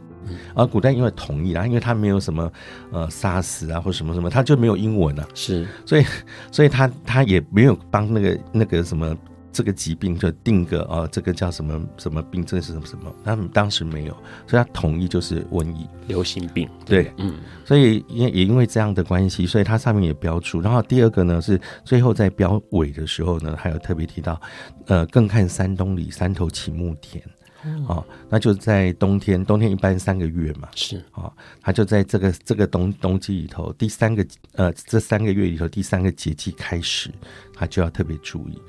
[0.56, 2.52] 而古代因为同意啦，因为他没有什么
[2.92, 6.06] 呃 SARS 啊或什么什么，他就没有英文啊，是，所以
[6.52, 9.16] 所以他他也没有帮那个那个什么
[9.56, 14.12] 这个疾病就定个啊，这个叫什么什么病，这是什么什么，他们当时没有，
[14.46, 20.60] 所以他统一就是瘟疫、流行病，对，对嗯，所以也也因为这样的关系，所以它上面也标出。
[20.60, 24.42] 然后第二个呢是最后在标尾的时候呢，还有特别提到，
[24.88, 27.24] 呃，更看山东里，山头起木田。
[27.88, 37.10] 哦，那就在冬天，冬天一般三个月嘛，是啊、哦，他就在这个这个冬冬季里头，第三个呃这三个月里头第三个节气开始，
[37.56, 38.62] 他就要特别注意。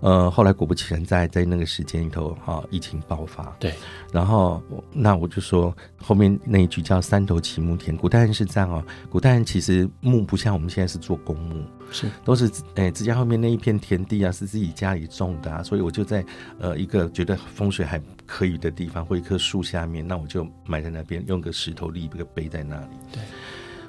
[0.00, 3.44] 呃，后来果不其然，在在那个时间里头，哈、哦，疫情爆发。
[3.58, 3.74] 对，
[4.12, 8.82] 然后那我就说后面那一句叫“三头起木田”，古代人是这样哦。
[9.10, 15.62] 古代人其实木不像我们现在是做公墓，是都是诶，自家后面那一片田地啊，是自己家里种的啊。
[15.62, 16.24] 所以我就在
[16.58, 22.96] 呃一个觉得风水还可以的地方，或一棵树下面，那我就埋在那边，用个石头立一个碑在那里。
[23.12, 23.22] 对，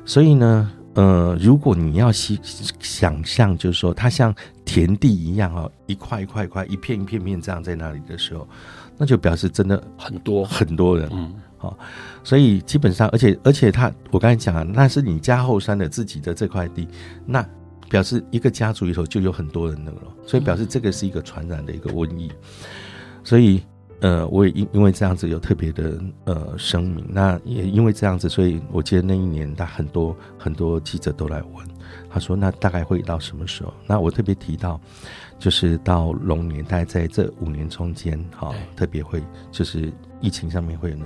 [0.05, 0.71] 所以呢。
[0.93, 2.37] 呃，如果你要想
[2.81, 4.35] 想象，就是说它像
[4.71, 8.47] 田地一样哦，一块一块一块，一片一片片这样在那里的时候，
[8.97, 10.97] 那就表示真的很多很多。
[10.97, 11.77] 人，嗯，好，
[12.23, 16.87] 所以基本上，而且而且他，我刚才讲啊，那是你家后山的自己的这块地，
[17.25, 17.45] 那
[17.89, 19.91] 表示一个家族里头就有很多人了，
[20.25, 22.31] 所以表示这个是一个传染的一个瘟疫，
[23.25, 23.61] 所以。
[24.03, 31.67] 呃，我也因因为这样子有特别的呃声明，那也因为这样子，所以我记得那一年，他很多很多记者都来问，
[32.13, 33.73] 他说那大概会到什么时候？
[33.87, 34.79] 那我特别提到，
[35.39, 41.05] 就是到龙年，大概在这五年中间，哈、哦，特别会就是疫情上面会有呢。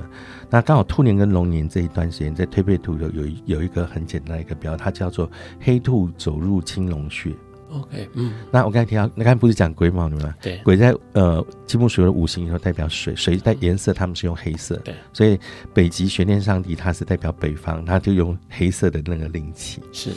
[0.50, 5.30] 那刚好兔年跟龙年这一段时间，在推背图有有有一个很简单的一个标，它叫做
[5.62, 7.32] 黑兔走入青龙穴。
[7.72, 10.34] OK，嗯，那我刚才提到，那刚才不是讲癸卯的吗？
[10.42, 14.76] 对，癸在呃金木水火的五行里头代表水，水在颜色，他们是用黑色。
[14.78, 15.38] 对，所以
[15.74, 19.82] 北极玄天上帝他是代表北方，他就用黑色的那个灵气。
[19.92, 20.12] 是。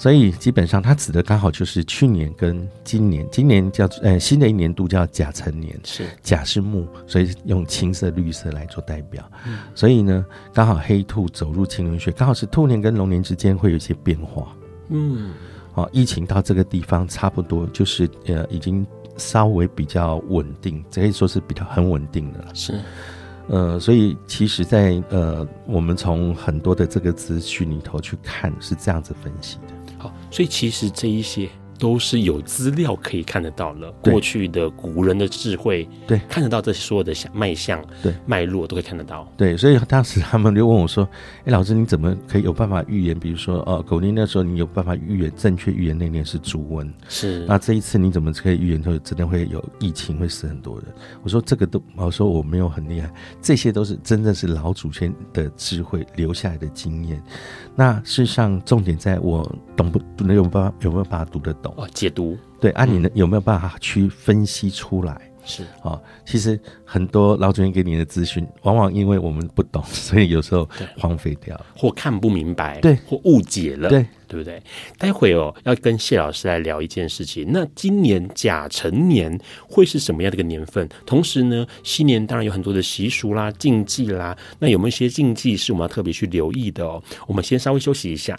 [0.00, 3.28] 所以基本上，它指的刚好就是去年跟今年。
[3.30, 9.22] 今年叫呃新的一年度叫甲辰年，是甲是木，所以用青色、绿色来做代表。
[9.46, 14.56] 嗯、所以呢，刚好黑兔走入青龙穴，刚好是兔年跟龙年之间会有一些变化。
[14.88, 15.34] 嗯，
[15.74, 18.86] 好、哦，疫情到这个地方差不多就是呃已经
[19.18, 22.54] 稍微比较稳定，可以说是比较很稳定的了。
[22.54, 22.80] 是，
[23.48, 29.74] 呃，所以其实在，在呃我们从很多的这个资讯里头去看，是这样子分析的。
[30.00, 31.48] 好，所以其实这一些
[31.80, 39.26] 都是有资料可以看得到了，过去的古人的智慧，对，看得到这所有的脉象，对，脉络都可以看得到。
[39.36, 41.08] 对，所以当时他们就问我说
[41.40, 43.18] ：“哎、欸，老师，你怎么可以有办法预言？
[43.18, 47.46] 比如说，哦，狗年那时候你有办法预言，正确预言那年是猪瘟，是。
[47.46, 50.84] 那这一次你怎么可以预言说真的会有疫情，会死很多人？”
[51.24, 57.22] 我说：“这个都，我说我没有很厉害，这些都是真正是老祖先的智慧留下来的经验。”
[57.74, 59.42] 那事实上，重点在我
[59.74, 61.88] 懂不能有办法有没有办法读得懂哦？
[61.94, 65.20] 解读对，按、啊、你呢有没有办法去分析出来？
[65.42, 74.06] 是啊、哦，其实很多老祖先给你的资讯，往往因为我们不懂， 所以有时候荒废掉，或看不明白，对，或误解了，对。
[74.30, 74.62] 对不对？
[74.96, 77.48] 待会哦，要跟谢老师来聊一件事情。
[77.50, 79.36] 那今年甲辰年
[79.68, 80.88] 会是什么样的一个年份？
[81.04, 84.38] 同时呢，新年当然有很多的习俗啦、禁忌啦。
[84.60, 87.02] 那有没有一些禁忌是我们要特别去留意的哦？
[87.26, 88.38] 我们先稍微休息一下。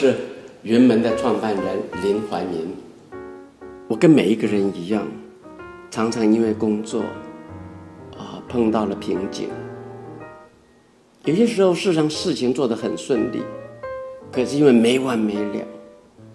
[0.00, 0.14] 是
[0.62, 1.64] 云门的创办人
[2.02, 2.74] 林怀民。
[3.86, 5.06] 我跟每一个人一样。
[5.90, 7.02] 常常因为工作，
[8.16, 9.50] 啊，碰到了瓶颈。
[11.24, 13.42] 有些时候，事实上事情做得很顺利，
[14.32, 15.66] 可是因为没完没了，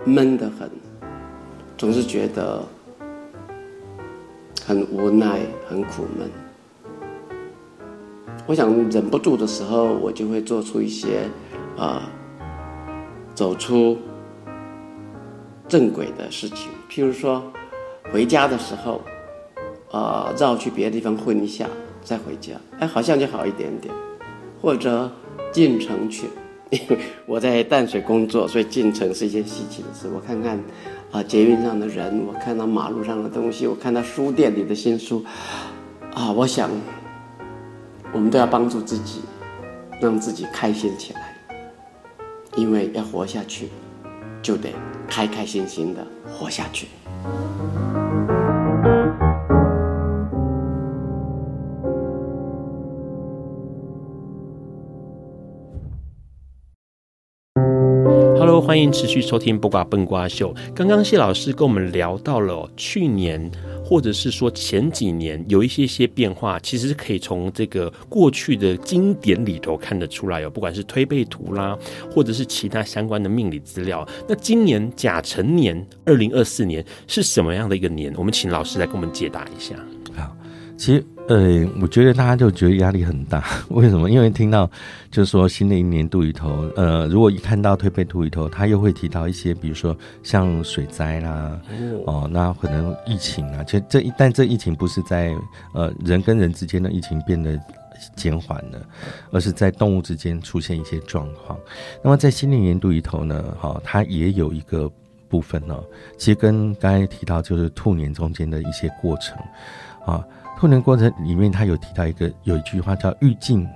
[0.03, 0.69] 闷得很，
[1.77, 2.61] 总是觉得
[4.63, 6.29] 很无奈、很苦闷。
[8.45, 11.21] 我想忍不住的时候，我就会做出一些
[11.77, 12.11] 啊，
[13.35, 13.99] 走出
[15.67, 16.71] 正轨的事情。
[16.89, 17.43] 譬如说，
[18.11, 19.01] 回家的时候。
[19.91, 21.65] 呃，绕去别的地方混一下，
[22.03, 23.93] 再回家，哎，好像就好一点点。
[24.61, 25.09] 或者
[25.53, 26.27] 进城去，
[26.69, 30.09] 因 为我在淡水工作，所以进城是一件稀奇的事。
[30.13, 30.59] 我看看
[31.13, 35.23] 啊，捷运上的人，我看到马路上的东西，我看到书店里的新书，
[36.13, 36.69] 啊，我想，
[38.11, 39.21] 我们都要帮助自己，
[40.01, 41.24] 让自己开心起来，
[42.55, 43.67] 因为要活下去，
[44.41, 44.69] 就得
[45.07, 46.87] 开开心心的活下去。
[58.37, 60.53] Hello，欢迎持续收听《卜卦笨瓜秀》。
[60.73, 63.51] 刚刚谢老师跟我们聊到了去年，
[63.85, 70.49] 或者是说前几年有一些些变化，其实是可以从这个过去的经典里头看得出来哦。
[70.49, 71.77] 不管是推背图啦，
[72.09, 74.03] 或者是其他相关的命理资料。
[74.27, 78.11] 那今年甲辰年，二零二四年是什么样的一个年？
[78.17, 79.75] 我们请老师来给我们解答一下。
[80.15, 80.35] 好，
[80.75, 81.05] 其实。
[81.27, 84.09] 呃，我觉得大家就觉得压力很大， 为什么？
[84.11, 84.69] 因为听到
[85.09, 91.59] 就是说新的一年度里头，呃，如果一看到推背图里头，他又会提到一些，比如说像水灾啦，
[92.05, 95.35] 哦，那可能疫情啊，其实这一但这疫情不是在
[95.73, 97.59] 呃人跟人之间的疫情变得
[98.15, 98.79] 减缓了，
[99.31, 101.57] 而是在动物之间出现一些状况。
[102.03, 104.87] 那么在新的一年度里头呢，哈、哦，它也有一个
[105.27, 105.83] 部分呢、哦，
[106.19, 109.35] 其实跟刚才提到就是兔年中间的一些过程，
[110.05, 110.23] 啊、
[110.65, 110.67] 哦。
[110.67, 113.67] 兔年过程里面，他有提到一个有一句话叫“欲尽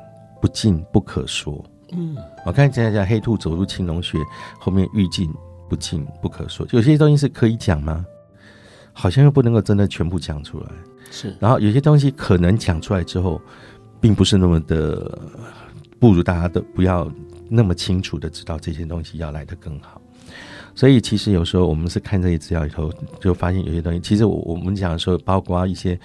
[0.41, 1.63] 不尽不可说”。
[1.93, 2.17] 嗯，
[2.47, 4.17] 我看现在讲黑兔走入青龙穴，
[4.59, 5.31] 后面“欲尽
[5.69, 8.03] 不尽不可说”，有些东西是可以讲吗？
[8.91, 10.65] 好像又不能够真的全部讲出来。
[11.11, 13.39] 是，然后有些东西可能讲出来之后，
[14.01, 15.15] 并不是那么的，
[15.99, 17.07] 不如大家都不要
[17.47, 20.01] 那么清楚的知道这些东西要来得更好。
[20.75, 25.99] 所以其实有时候我们是看这些资料以后，就发现有些东西，其实我我们讲的时候，包括一些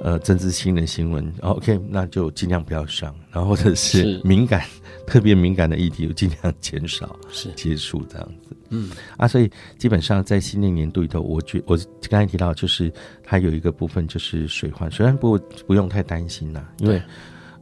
[0.00, 4.64] 呃政治新的新闻，OK，那就尽量不要上，然后或者是敏感、
[5.06, 8.56] 特别敏感的议题，就尽量减少是接触这样子。
[8.70, 11.76] 嗯啊，所以基本上在新的年度里头，我觉我
[12.08, 12.92] 刚才提到，就是
[13.22, 17.02] 它有一个部分就是水患，水患不不用太担心啦，因为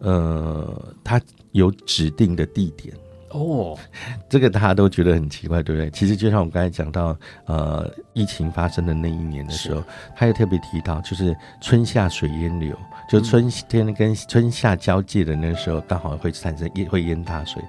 [0.01, 1.21] 呃，它
[1.53, 2.95] 有指定的地点。
[3.31, 3.79] 哦，
[4.29, 5.91] 这个大家都觉得很奇怪，对不对？
[5.91, 7.17] 其实就像我刚才讲到，
[7.47, 9.83] 呃，疫情发生的那一年的时候，
[10.17, 12.77] 他也特别提到，就是春夏水淹流，
[13.09, 17.63] 就春天跟春夏交界的那个时候，刚好会产生淹会淹大水。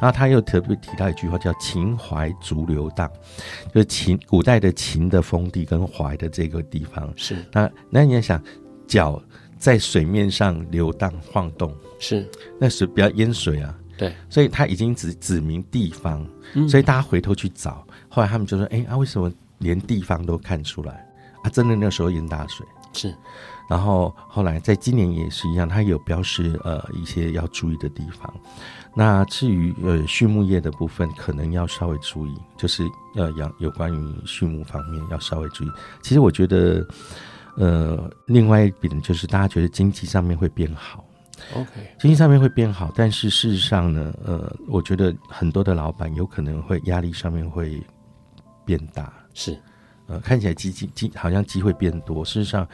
[0.00, 3.10] 然后他又特别提到一句话，叫“秦淮逐流荡”，
[3.72, 7.12] 就是秦古代的秦的封地跟淮的这个地方。
[7.16, 8.42] 是那那你要想，
[8.86, 9.22] 脚
[9.58, 12.28] 在水面上流荡晃动，是
[12.60, 13.74] 那是不要淹水啊。
[13.98, 16.26] 对，所以他已经指指明地方，
[16.68, 21.06] 所以大家回头去找，嗯、后来他们就说：“哎、欸，啊，为什么连地方都看出来？
[21.42, 23.14] 啊，真的那时候淹大水是。
[23.68, 28.32] 然后后来在今年也是一样，他有标示呃一些要注意的地方。
[28.94, 35.70] 那至于呃畜牧业的部分，可能要稍微注意，就是呃养有关于畜牧方面要稍微注意。
[36.00, 36.86] 其实我觉得，
[37.56, 41.04] 呃，另外一点就是大家觉得经济上面会变好。”
[41.54, 47.80] OK，经济上面会变好，但是事实上呢，呃，我觉得很多的老板有可能会压力上面会
[48.64, 49.56] 变大，是，
[50.06, 52.66] 呃，看起来机机机好像机会变多，事实上，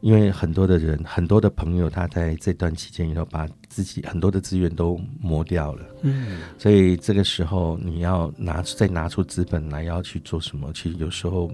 [0.00, 11.50] 因为很多的人，很多的朋友，他在这段期间里头把自己很多的资源都磨掉了，嗯，所以这个时候你要拿出再拿出资本来要去做什么，其实有时候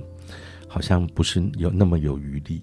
[0.69, 2.61] 好像不是有那么有余力，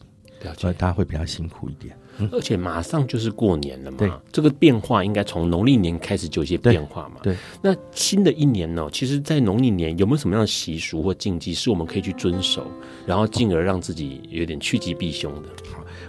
[0.58, 1.98] 所以大家会比较辛苦一点。
[2.32, 7.22] 而且马上就是过年了嘛，这个变化应该从农历年开始就有些变化嘛。
[7.24, 12.66] 对，对，那新的一年呢，其实，在农历年有没有什么样的习俗或禁忌是我们可以去遵守，
[13.06, 15.50] 然后进而让自己有点趋吉避凶的？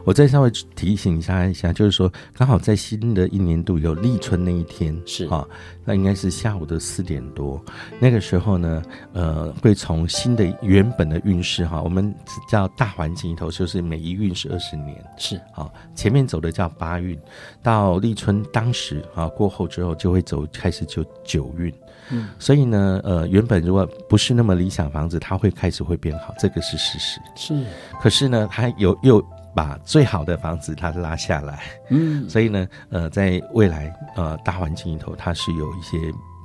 [0.00, 0.04] 好。
[0.06, 5.26] 我再稍微提醒一下一下，就是说，刚好在新的一年度有立春那一天，是。
[5.26, 5.46] 啊，
[5.84, 7.62] 那应该是下午的四点多，
[8.00, 8.82] 那个时候呢，
[9.12, 12.12] 呃，会从新的原本的运势哈，我们
[12.48, 15.36] 叫大环境里头，就是每一运是二十年，是。
[15.54, 17.18] 啊，前面走的叫八运，
[17.62, 21.72] 到立春当时啊过后之后，就会走开始就九运，
[22.10, 27.64] 嗯，所以呢，呃，原本如果不是那么理想房子，它会开始会变好，这个是事实，是，
[28.00, 29.22] 可是呢，它有又。
[29.54, 35.98] 把最好的房子它拉下来，嗯，所以呢，呃，在未来呃大环境里头，它是有一些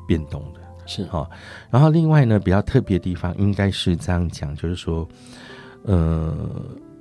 [0.08, 1.30] 变动的，是哈、哦。
[1.70, 5.08] 然后另外呢，比较特别的地方应该是这样讲，就是说，
[5.84, 6.34] 呃，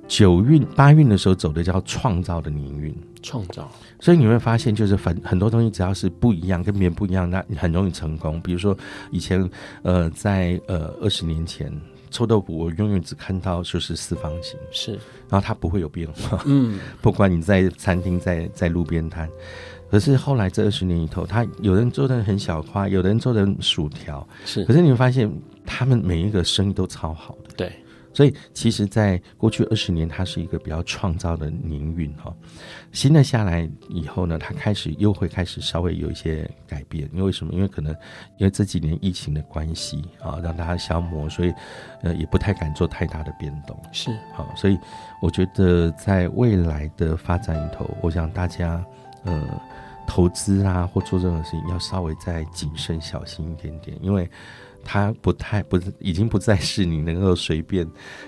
[0.07, 3.67] 九运八运的时候走的叫创造的年运，创造。
[3.99, 8.39] 所以你会发现，就是很很多东西只要是不一样，跟别人不一样，那你很容易成功。
[8.41, 8.77] 比如说
[9.09, 9.49] 以前
[9.81, 11.71] 呃在呃二十年前。
[12.15, 14.91] 臭豆腐，我永远只看到就是四方形，是，
[15.27, 19.29] 然后它不会有变化，嗯， 不管你在餐厅，在在路边摊，
[19.91, 25.29] 可是后来这二十年里头，他有人做的很小块，有人做的薯条，是，可是你会发现，
[25.65, 27.71] 他们每一个生意都超好的，对。
[28.15, 32.33] 所以，其实，在过去二十年，它是一个比较创造的年运哈。
[32.93, 37.09] 新的下来以后呢，它开始又会开始稍微有一些改变。
[37.13, 37.51] 因为什么？
[37.51, 37.93] 因为可能
[38.37, 41.53] 因为这几年疫情的关系啊，让大家消磨，所以
[42.03, 43.77] 呃，也不太敢做太大的变动。
[43.91, 44.79] 是好，所以
[45.21, 48.81] 我觉得在未来的发展里头，我想大家
[49.25, 49.61] 呃
[50.07, 54.31] 投资啊或做任何事情，要稍微再谨慎小心一点点，因为。
[54.85, 57.85] 它不太不已经不再是你能够随便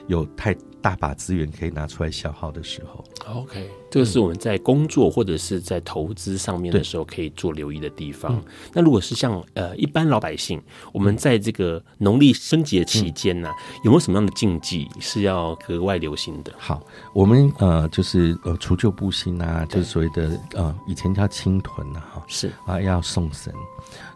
[0.07, 3.05] 有太大把资源可以拿出来消耗的时候。
[3.31, 8.41] OK，这个是我们在工作或者是在投资上面的时候可以做留意的地方。
[8.73, 13.49] 那如果是像呃一般老百姓，我们在这个农历春节期间呢，
[13.83, 16.53] 有没有什么样的禁忌是要格外留心的？
[16.57, 16.81] 好，
[17.13, 23.53] 我们呃就是呃除旧布新啊，就是所谓的呃以前叫清囤啊，哈，是啊要送神。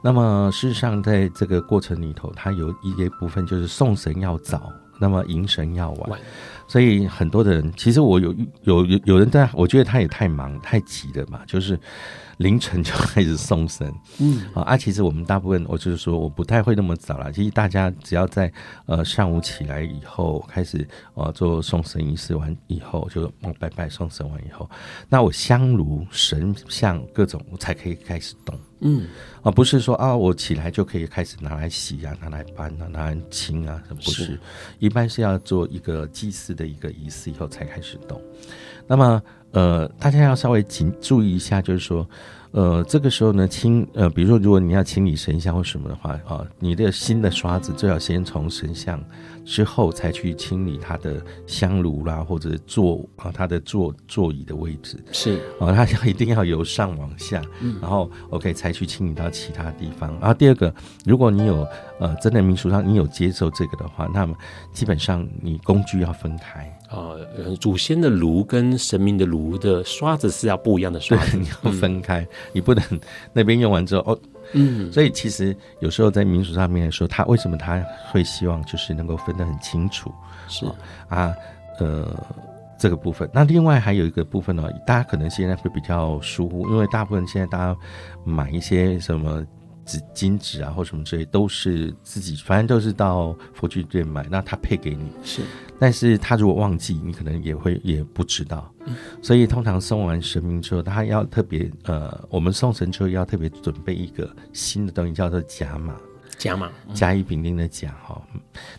[0.01, 6.19] 那么事实上在这个过程里头，它有一些部分就是送神要早，那么迎神要晚。
[6.67, 11.78] 所以很多的人，其实我有有有有人在，我觉得他也太忙太急了嘛，就是
[12.38, 17.30] 凌晨就开始送神，嗯啊，其实我们大部分，我就是说我不太会那么早啦。
[17.30, 18.49] 其实大家只要在
[18.86, 24.69] 呃上午起来以后开始呃做送神仪式完以后，就拜拜送神完以后，
[25.09, 28.57] 那我香炉神像各种我才可以开始动。
[28.82, 29.08] 嗯，
[29.42, 34.40] 啊，不是说啊，我起来就可以开始拿来洗啊，拿来搬啊，拿来清啊，不是，是
[34.80, 38.22] 一般是要做一个祭祀的一个仪式以后才开始动。
[38.88, 42.06] 那么，呃，大家要稍微请注意一下，就是说。
[42.52, 49.02] 呃，这个时候呢，清呃，比如说，如果你要清理神像或什么的话啊，你的新的刷子最好先从神像
[49.45, 60.10] 之后才去清理它的香炉啦，或者座啊，它的座座椅的位置是啊，它要一定要由上往下，嗯，然后 OK 才去清理到其他地方。
[60.20, 60.74] 然后第二个，
[61.06, 61.66] 如果你有
[61.99, 64.36] 呃真的民俗上你有接受这个的话，那么
[64.74, 66.70] 基本上你工具要分开。
[66.92, 72.84] 呃，祖先的炉跟神明的炉的刷子是要不一样的刷子，你 要分开，嗯、你不能
[73.32, 74.20] 那边用完之后哦，
[74.54, 77.82] 嗯，所以其实有时候在民俗上面来说，他为什么他
[78.12, 80.12] 会希望就是能够分得很清楚，
[80.50, 80.76] 是、哦、
[81.08, 81.34] 啊，
[81.80, 82.08] 呃，
[82.78, 83.30] 这个部分。
[83.34, 87.78] 那另外还有一个部分呢，大家可能现在会比较疏忽，因为大部分现在大家
[88.26, 89.46] 买一些什么。
[89.92, 95.12] 纸金纸啊，或什么之类，都是自己，反正都是到佛具店买，那他配给你。
[95.22, 95.42] 是，
[95.78, 105.94] 但是他如果忘记，你可能也会也不知道，嗯、所以通常送完神明之后，他要特别呃，我们送神之后要特别准备一个新的东西，叫做甲马。
[106.42, 108.20] 甲马，甲乙丙丁的甲哈，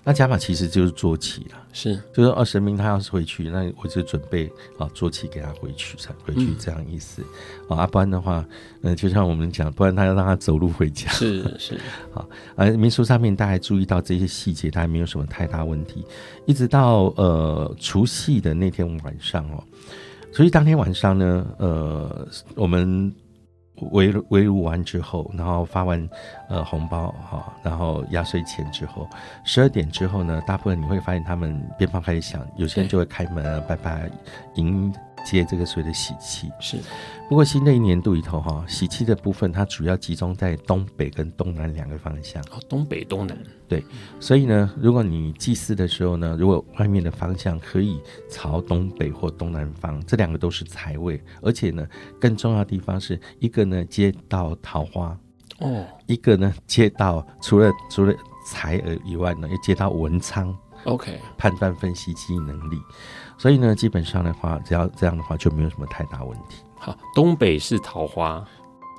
[0.03, 7.23] 那甲马其实就是坐骑了，是，就是二神明他要是回去，那我就准备啊坐骑给他回去才回去这样意思，
[7.69, 8.45] 啊、嗯，不然的话，
[8.83, 16.05] 嗯，就像我们讲，不然他要让他走路回家，是是， 好，而民俗上面大家注意到这些细节，大家没有什么太大问题，
[16.47, 19.63] 一直到呃除夕的那天晚上哦，
[20.33, 23.15] 所以当天晚上呢，呃，我们。
[23.91, 26.09] 围围炉完之后，然后发完
[26.49, 29.09] 呃红包哈，然后压岁钱之后，
[29.45, 34.09] 十二点之后呢，大部分你会发现他们鞭炮开始响，有些人就会开门啊，拜拜
[34.55, 34.93] 迎
[35.25, 36.51] 接这个所谓的喜气。
[36.61, 36.79] 是，
[37.29, 42.43] 不过新的一年度里头哈，喜气的部分它主要集中在东北跟东南两个方向。
[42.45, 43.37] 哦，东北东南。
[43.69, 43.85] 对，
[44.21, 48.01] 所以呢，如果你祭祀的时候呢，如果外面的方向可以
[48.31, 51.87] 朝东北或东南方，这两个都是财位，而且呢，
[52.21, 55.19] 更重要的地方是一个呢接到桃花
[55.61, 58.15] 哦，一个呢接到除了除了
[58.47, 60.55] 财儿以外呢，又接到文昌。
[60.85, 62.77] OK，判断分析记忆能力，
[63.43, 66.59] 所以呢，基本上的话，只要这样的话，就没有什么太大问题。
[66.79, 68.45] 好，东北是桃花。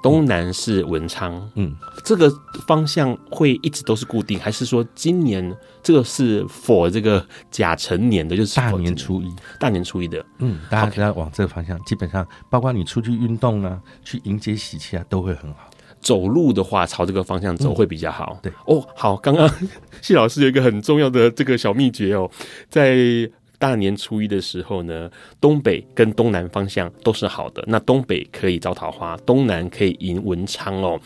[0.01, 1.73] 东南是文昌，嗯，
[2.03, 2.29] 这个
[2.67, 15.69] 方向会一直都是固定，还是说今年这个是 for 这个甲辰年的，就是大年初一，大年初一的，嗯，大家只要往这个方向，基本上包括你出去运动啊，去迎接喜气啊，都会很好。
[16.01, 18.37] 走路的话，朝这个方向走会比较好。
[18.41, 19.49] 对，哦，好，刚刚
[20.03, 22.29] 谢老师有一个很重要的这个小秘诀哦，
[22.69, 23.31] 在。
[23.64, 25.09] 大年初一的时候呢，
[25.39, 27.64] 东北跟东南方向都是好的。
[27.66, 30.99] 那东北可以招桃花，东南可以迎文昌哦。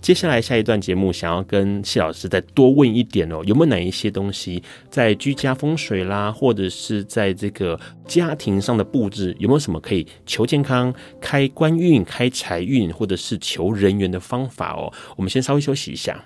[0.00, 10.90] 接下来下一段节目，想要跟谢老师再多问一点哦，有没有哪一些东西在居家风水啦，或者是在这个家庭上的布置，有没有什么可以求健康、
[11.20, 14.90] 开官运、开财运，或者是求人缘的方法哦？
[15.14, 16.24] 我们先稍微休息一下。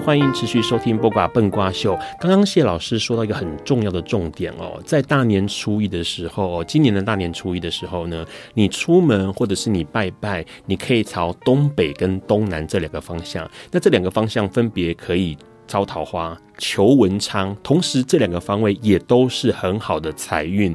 [0.00, 1.94] 欢迎持续收听《播瓜笨瓜秀》。
[2.20, 8.24] 刚刚谢老师说到一个很重要的重点哦，在大年初一的时候，今年的大年初一的时候呢，
[8.54, 13.48] 你出门或者是你拜拜，你可以朝东北跟东南这两个方向。
[13.70, 15.36] 那这两个方向分别可以
[15.66, 20.74] 招桃花、求文昌，同时这两个方位也都是很好的财运。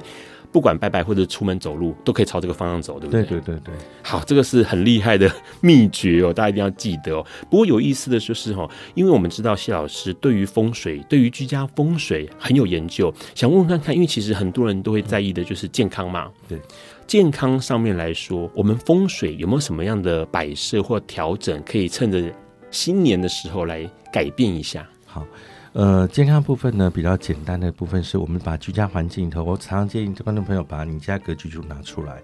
[0.58, 3.22] 不管拜拜或者出门走路，都可以朝这个方向走，对不对？
[3.22, 3.74] 对对对对。
[4.02, 5.32] 好，这个是很厉害的
[5.62, 7.24] 秘诀哦，大家一定要记得哦。
[7.48, 16.28] 不过有意思的就是哈，因为我们知道谢老师对于风水、对于居家风水很有研究，想问问看看，因为其实很多人都会在意的就是健康嘛。
[16.50, 16.60] 对，
[17.06, 22.20] 健康上面来说，我们风水有没有什么样的摆设或调整，可以趁着
[22.72, 24.90] 新年的时候来改变一下？
[25.06, 25.24] 好。
[25.78, 32.20] 呃，健康部分呢，比较简单的部分是我们把居家环境里头，我常常建议观众朋友把你家格局图拿出来，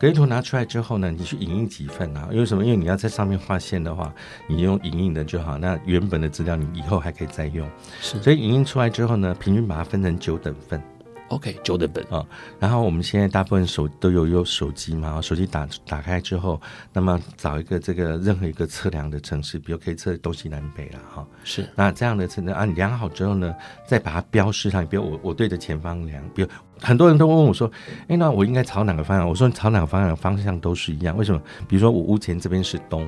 [0.00, 2.26] 格局图拿出来之后呢，你去影印几份啊？
[2.32, 2.64] 因为什么？
[2.64, 4.10] 因为你要在上面画线的话，
[4.46, 5.58] 你用影印的就好。
[5.58, 7.68] 那原本的资料你以后还可以再用，
[8.00, 8.18] 是。
[8.22, 10.82] 所以影印出来之后呢，平均把它分成九等份。
[11.28, 12.24] OK，九等本啊，
[12.60, 16.60] 然后我们现在大部分手都有有手机嘛，手机打打开之后，
[16.92, 21.26] 那么找一个这个任何一个测量的城市，比如可以测东西南北了哈。
[21.42, 23.54] 是，那这样的测量啊，你量好之后呢，
[23.86, 24.86] 再把它标示上。
[24.86, 26.48] 比如我我对着前方量，比如
[26.80, 27.68] 很多人都问我说，
[28.06, 29.28] 哎，那我应该朝哪个方向？
[29.28, 31.16] 我说你朝哪个方向，方向都是一样。
[31.16, 31.42] 为什么？
[31.66, 33.04] 比如说我屋前这边是东，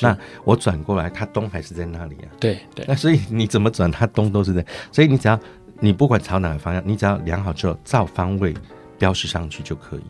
[0.00, 2.30] 那我转过来，它东还是在那里啊？
[2.38, 2.84] 对对。
[2.86, 4.64] 那所以你怎么转，它东都是在。
[4.92, 5.38] 所以你只要
[5.80, 8.54] 你不管朝哪个方向，你只要量好之后照方位
[8.98, 10.02] 标示上去就可以。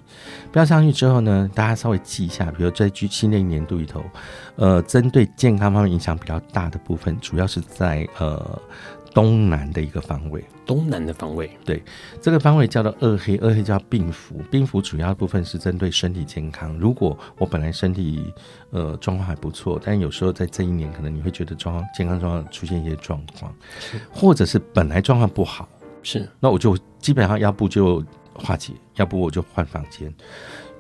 [0.53, 4.05] 标上去之后呢，大家稍微记一下，比如在新的一年度里头，
[4.57, 8.61] 呃，针对健康方面影响比较大的部分，主要是在呃。
[9.17, 11.83] 东南的一个方位，东南的方位，对，
[12.21, 16.77] 这个方位叫做二黑，二黑叫病符，病符主要部分是针对身体健康。
[16.77, 18.31] 如果我本来身体
[18.73, 23.55] 呃状况还不错，但有时候在这一年可能你会觉得状况健康状况出现一些状况，
[24.13, 25.67] 或者是本来状况不好，
[26.03, 28.05] 是，那我就基本上要不就
[28.35, 30.13] 化解，要不我就换房间，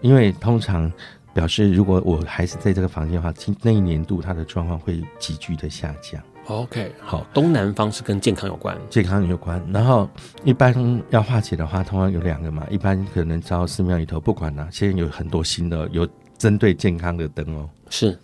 [0.02, 0.92] 因为通常
[1.32, 3.32] 表示如果我还是在这个房间的话，
[3.62, 6.22] 那一年度它的状况会急剧的下降。
[6.46, 9.60] OK，好，东南方是跟健康有关，健康有关。
[9.72, 10.08] 然后
[10.44, 12.64] 一般要化解的话，通常有两个嘛。
[12.70, 16.06] 一般可能到寺庙里头，不管了、啊，现在有很多新的有
[16.38, 18.16] 针对健康的灯哦，是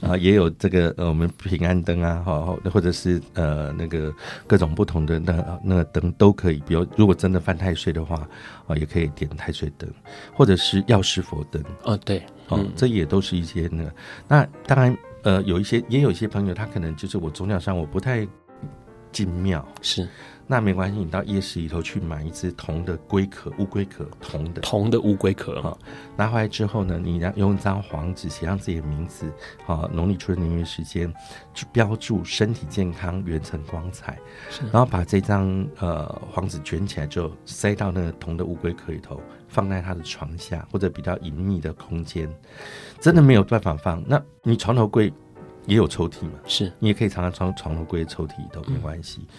[0.00, 4.14] 啊，也有这个呃我们平安灯啊，好，或者是呃那个
[4.46, 6.62] 各种不同的那那个灯都可以。
[6.68, 8.16] 比如如果真的犯太岁的话，
[8.68, 9.90] 啊，也可以点太岁灯，
[10.32, 11.60] 或者是药师佛灯。
[11.82, 12.18] 哦，对，
[12.48, 13.92] 哦，嗯、这也都是一些那个。
[14.28, 14.96] 那当然。
[15.24, 18.26] 呃，有一些也有一些朋友，他可能就是我宗教上我不太
[19.10, 20.06] 进庙，是，
[20.46, 25.78] 那没关系，你到夜市里头去买一只铜的龟壳，乌龟壳，铜的，铜的乌龟壳哈，
[26.16, 29.32] 拿回来之后呢，你让用一张黄纸写上自己的名字，
[29.64, 31.10] 好，农历出生年月时间，
[31.54, 34.18] 去标注身体健康、元辰光彩，
[34.50, 39.20] 是，然后把这张呃黄纸卷起来，就塞到那个铜的乌龟壳里头。
[39.46, 42.28] 放在他的床下或者比较隐秘的空间，
[43.04, 44.02] 真的没有办法放。
[44.06, 45.12] 那你床头柜
[45.66, 46.38] 也有抽屉嘛？
[46.46, 49.20] 是你也可以藏在床床头柜的抽屉里头，没关系。
[49.20, 49.34] 嗯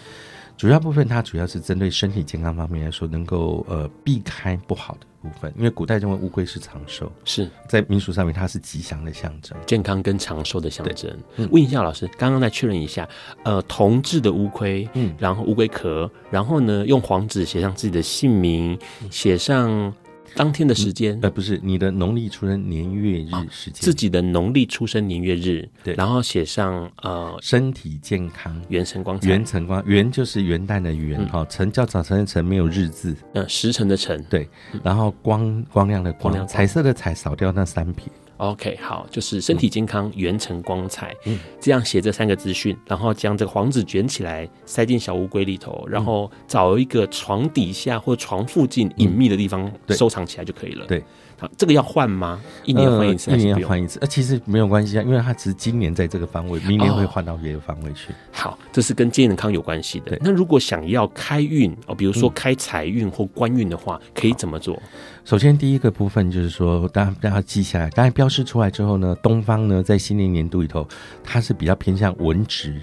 [0.56, 11.14] 主要部分它主要是针对身体健康方面来说，能够呃避开不好的部分，因为古代认为乌龟是长寿，是在民俗上面它是吉祥的象征，健康跟长寿的象征。
[11.36, 13.06] 嗯、问一下老师，刚刚再确认一下，
[13.44, 18.78] 呃，铜制的乌龟，嗯，然后乌龟壳，然后呢用黄纸写上自己的姓名，
[19.10, 19.92] 写上。
[20.36, 34.46] 当天的时间，呃，不是你的农历出生年月日时间，自己的农历出生年月日，对，然后写上呃身体健康，元辰光，元辰光元就是元旦的元哈，辰叫早晨的晨，没有日字，呃，时辰的辰，对，
[34.82, 38.12] 然后光光亮的光，彩色的彩扫掉那三撇。
[38.38, 50.86] OK，好，就是身体健康、元成光彩，嗯，这样写这三个资讯，然后将这个黄纸卷起来，塞进小乌龟里头，然后找一个床底下或床附近隐秘的地方收藏起来就可以了。
[50.86, 51.02] 对。
[51.38, 52.40] 好，这个要换吗？
[52.64, 53.98] 一年换一次，呃，一年要换一次。
[54.00, 58.10] 呃，其实没有关系啊，因为它只是今年在这个方位，明年会换到别的方位去。
[58.10, 58.16] 哦。
[58.32, 60.18] 好，这是跟健康有关系的。
[60.22, 64.82] 那如果想要开运哦，比如说开财运或官运的话，嗯，可以怎么做？
[65.26, 70.86] 首先，第一个部分就是说，大家大家记下来，当然标示出来之后呢，东方呢，在新年年度里头，
[71.24, 72.80] 它是比较偏向文职。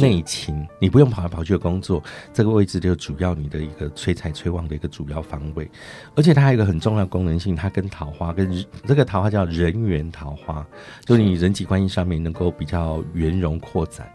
[0.00, 5.68] 内勤，你不用跑来跑去的工作，这个位置就主要你的一个催财催旺的一个主要方位，
[6.14, 10.66] 而且它还有一个很重要的功能性，它跟桃花跟这个桃花叫人缘桃花，
[11.04, 14.08] 就是你人际关系上面能够比较圆融扩展。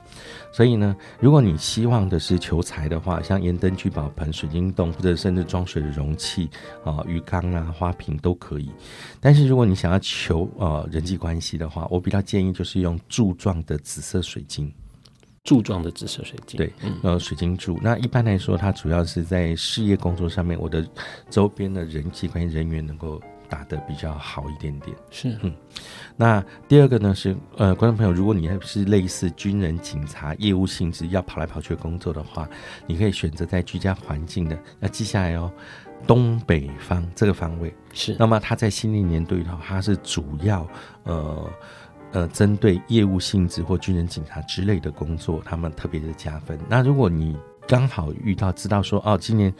[0.52, 6.50] 所以呢，如果你希望的是求财的话，像盐灯聚宝盆、水晶洞或者甚至装水的容器
[6.86, 8.72] 啊、鱼缸啊、花瓶都可以。
[9.20, 14.72] 但是如果你想要求呃人际关系的话，我比较建议就是用柱状的紫色水晶。
[15.46, 16.74] 柱状的紫色水晶，对，
[17.04, 17.80] 呃，水晶柱。
[17.80, 20.84] 那一般来说，它主要是在事业工作上面，我的
[21.30, 24.98] 周边的人际关系人员能够打得比较好一点点。
[25.12, 25.54] 是，嗯。
[26.18, 32.50] 那第二个呢是，呃，观众朋友，如果你还是类似军人、警察业务性质要跑来跑去工作的话，
[32.88, 35.52] 你可以选择在居家环境的，要记下来哦，
[36.08, 38.16] 东北方这个方位是。
[38.18, 40.68] 那么它在新历年对头，它是主要，
[41.04, 41.48] 呃。
[42.16, 46.58] 呃，针对业务性质或军人、警察之类的工作，他们特别的加分。
[46.70, 47.38] 那如果你
[47.68, 49.54] 刚好遇到，知道说哦，今年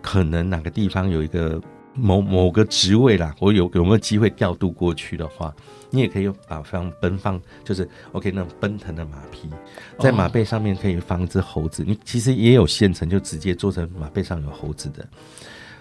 [0.00, 1.60] 可能哪个地方有一个
[1.94, 5.52] 某某个职位啦，我有有没有机会调度过去的话，
[5.90, 9.50] 你也可以把放奔放，就是 OK 那种奔腾的马匹，
[9.98, 11.82] 在马背上面可以放一只猴子。
[11.84, 15.04] 你其实也有现成，就直接做成马背上有猴子的。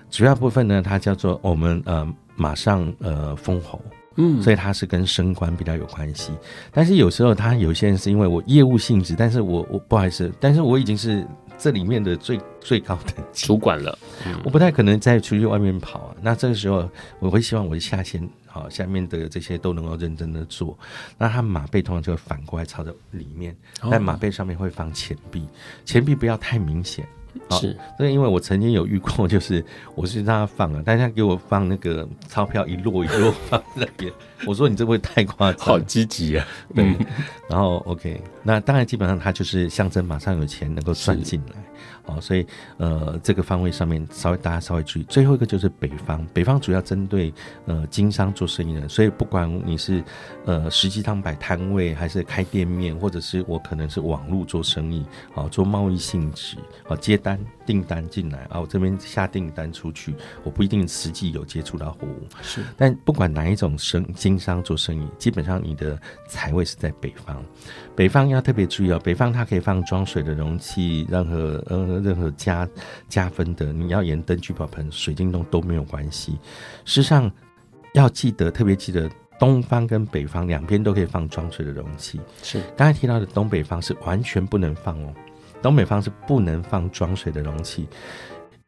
[0.09, 3.79] 主要部分呢，它叫做我们呃马上呃封侯。
[4.15, 6.31] 嗯，所以它是跟升官比较有关系，
[6.71, 11.25] 但是有时候他有些人是因为我业务性质，但是我我不好意思，但是我已经是
[11.57, 16.15] 这里面的最最高的主管了，嗯， 我不太可能再出去外面跑啊。
[16.21, 16.89] 那这个时候
[17.19, 20.77] 我会希望我的下线好，下面的这些都能够认真的做。
[21.17, 23.55] 那他马背通常就会反过来朝着里面，
[23.91, 25.45] 在马背上面会放钱币，
[25.83, 27.05] 钱币不要太明显。
[27.51, 29.63] 是，那因为我曾经有遇过，就是
[29.93, 34.11] 我是让他放啊，但是他给我放那个钞票一摞一摞放在那边，
[34.47, 35.65] 我说你这不会太夸张？
[35.65, 36.47] 好积极啊！
[36.73, 37.05] 对，嗯、
[37.49, 41.55] 然后 OK，那当然基本上他就是象征马上有钱能够算进来。
[42.05, 42.45] 哦，所以
[42.77, 45.03] 呃，这个方位上面稍微大家稍微注意。
[45.03, 47.33] 最后一个就是北方，北方主要针对
[47.65, 50.03] 呃经商做生意的人，所以不管你是
[50.45, 62.61] 呃实际上摆摊位，还是开店面，或者是我可能是网络做生意，啊，做贸易性质，啊，接单订单进来，啊，我这边下订单出去，我不一定实际有接触到货物，是。
[62.77, 67.43] 但不管哪一种生经商做生意，基本上你的财位是在北方。
[67.95, 72.67] 北方要特别注意哦，北方它可以放装水的容器，任何呃任何加
[73.07, 76.33] 加分的，你要盐灯、聚宝盆、水晶洞都没有关系。
[76.85, 77.31] 事实上
[77.93, 82.19] 要记得，特别记得东方跟北方两边都可以放装水的容器。
[82.41, 85.13] 是刚才提到的东北方是完全不能放哦，
[85.61, 87.87] 东北方是不能放装水的容器，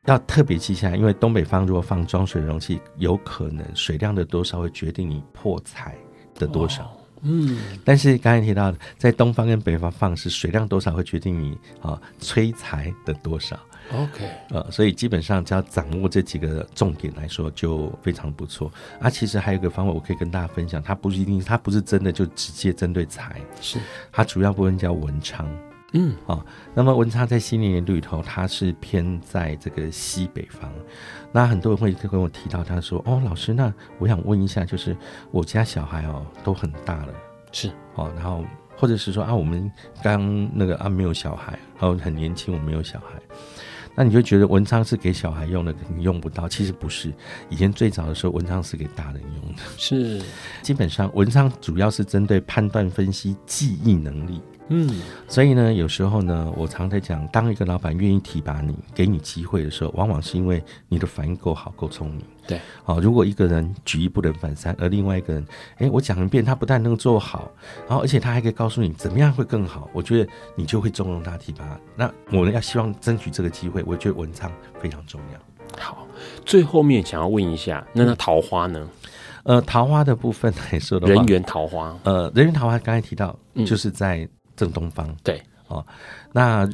[0.06, 5.96] 要特别记下来，因为东北方如果放装水的容器，有可能水量的多少会决定你破财
[6.34, 6.97] 的多少。
[7.22, 13.60] 嗯，但是刚才提到的，在东方跟北方放是水量多少会决定你啊催财的多少。
[13.94, 18.70] OK，呃，所以基本上只要掌握这几个重点来说，就非常不错。
[19.00, 23.80] 啊，其实还有一个方法，我可以跟大家分享，它不是一定，它不是真的就直接针对财，是
[24.12, 25.50] 它主要部分叫文昌。
[25.94, 26.46] 嗯，啊，
[26.76, 30.70] 那么文昌在新年里头，它是偏在这个西北方。
[31.32, 34.96] 那很多人会跟我提到，他说：“哦，老师，那我想问一下，就是
[35.30, 37.14] 我家小孩哦都很大了，
[37.52, 38.44] 是哦，然后
[38.76, 39.72] 或者是说啊，我们
[40.02, 43.22] 刚那个啊没有小孩，然后很年轻，我没有小孩，
[43.94, 46.48] 那你就觉得文昌是给小孩用的，你用不到。
[46.48, 47.14] 其实不是，
[47.50, 49.62] 以前最早的时候，文昌是给大人用的。
[49.78, 50.22] 是，
[50.62, 62.22] 基本上文昌主要是针对判断、分析、记忆能力。”嗯，所以呢，有时候呢，我常在讲，当一个老板愿意提拔你，给你机会的时候，往往是因为你的反应够好，够聪明。
[62.46, 65.46] 对，好，如果一个人举一不能反三，而另外一个人，
[65.78, 67.50] 哎，我讲一遍，他不但能做好，
[67.88, 71.80] 然后而且他还可以告诉你怎么样会更好，我觉得你就会纵容他提拔。
[71.96, 74.52] 那我们要希望争取这个机会，我觉得文昌
[74.82, 75.82] 非常重要。
[75.82, 76.06] 好，
[76.46, 78.86] 最后面想要问一下，那那桃花呢？
[79.44, 84.28] 呃， 桃花的部分来说的话，人缘桃花，呃，人缘桃花刚才提到，就是在。
[84.58, 85.86] 正东方对哦，
[86.34, 86.70] 那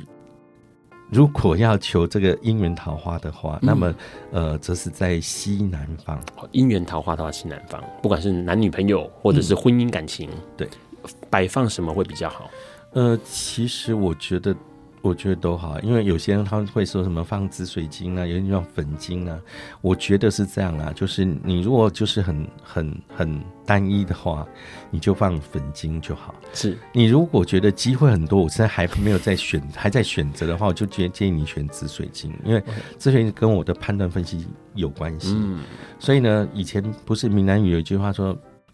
[1.12, 3.94] 如果要求这个姻缘桃花的话，嗯、那么
[4.32, 6.20] 呃，则是在西南方。
[6.54, 10.68] 姻缘桃花的话，西南方，不管是男女朋友或者是婚姻感情，嗯、对，
[11.30, 12.50] 摆放什么会比较好？
[12.94, 14.56] 呃，其实我觉得。
[15.04, 19.38] 我觉得都好，因为有些人他们会说什么放紫水晶啊，有人放粉晶啊。
[19.82, 24.48] 我觉得是这样啊，就是你如果就是很很很单一的话，
[24.90, 26.34] 你就放粉晶就好。
[26.54, 32.64] 是你如果觉得机会很多，我现在还没有在选， 还在选择的话，我就建建议你选紫水晶，因为
[32.98, 35.36] 紫水晶跟我的判断分析有关系。
[35.38, 35.60] 嗯，
[36.00, 38.34] 所以呢，以前不是闽南语有一句话说。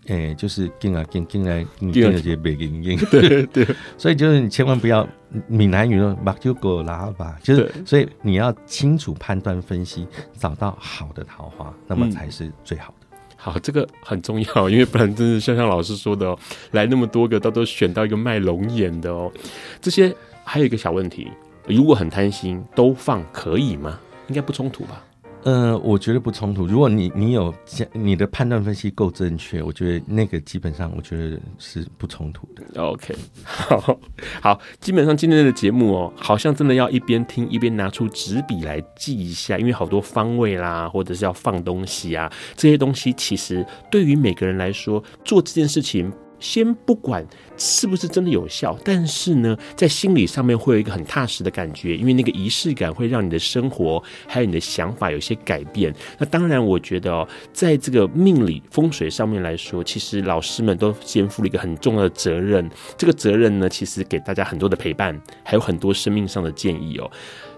[0.09, 3.65] 哎、欸，就是进啊进进来，进了些北京音，对对，
[3.97, 5.07] 所以就是你千万不要
[5.47, 10.07] 闽南语说把就狗拉吧，就是所以你要清楚判断分析，
[10.37, 13.07] 找到好的桃花，那么才是最好的。
[13.11, 16.39] 嗯、好，这个很重要，因为不然真是像像老师说的哦，
[16.71, 19.31] 来那么多个，到都选到一个卖龙眼的哦。
[19.79, 21.31] 这些还有一个小问题，
[21.67, 23.99] 如果很贪心，都放可以吗？
[24.27, 25.03] 应该不冲突吧？
[25.43, 26.65] 呃，我觉得不冲突。
[26.65, 27.53] 如果你你有
[27.93, 32.81] 你的判断分析够正确，我觉得那个基本上我觉得是不冲突的。
[32.81, 33.99] OK，好，
[34.41, 46.11] 好，基本上今天的节目哦，好像真的要一边听一边拿出纸笔来记一下，因为好多方位啦，或者是要放东西啊，这些东西其实对于每个人来说做这件事情。
[46.39, 47.25] 先不管
[47.57, 55.93] 是不是真的有效，但是呢，在心理上面会有一个很踏实的感觉，因为那个仪式感会让你的生活还有你的想法有一些改变。
[56.17, 62.69] 那当然，我觉得哦，在这个命理风水上面来说，其实老师们都肩负了一个很重要的责任。
[62.97, 67.11] 这个责任呢，其实给大家很多的陪伴，还有很多生命上的建议哦。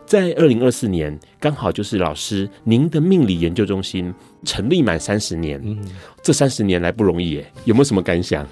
[0.05, 4.13] 在二零二四年，刚好就是老师您的命理研究中心
[4.43, 5.79] 成立满三十年，嗯，
[6.21, 8.45] 这三十年来不容易耶，有没有什么感想？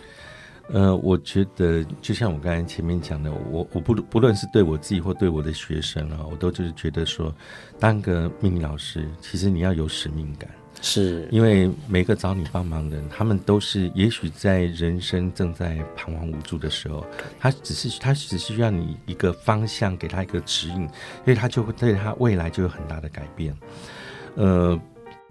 [0.72, 7.34] 呃，我觉得就像我刚才前面讲的，我我不不论是对我自己或对我的学生啊，我都就是觉得说，
[7.80, 10.48] 当个命理老师，其实你要有使命感，
[10.80, 17.04] 是因为每个找你帮忙的人，他们都是也许在人生正在彷徨无助的时候，
[17.40, 20.88] 他只是他只是需要你一个方向，给他一个指引，
[21.26, 23.56] 所以他就会对他未来就有很大的改变。
[24.36, 24.80] 呃，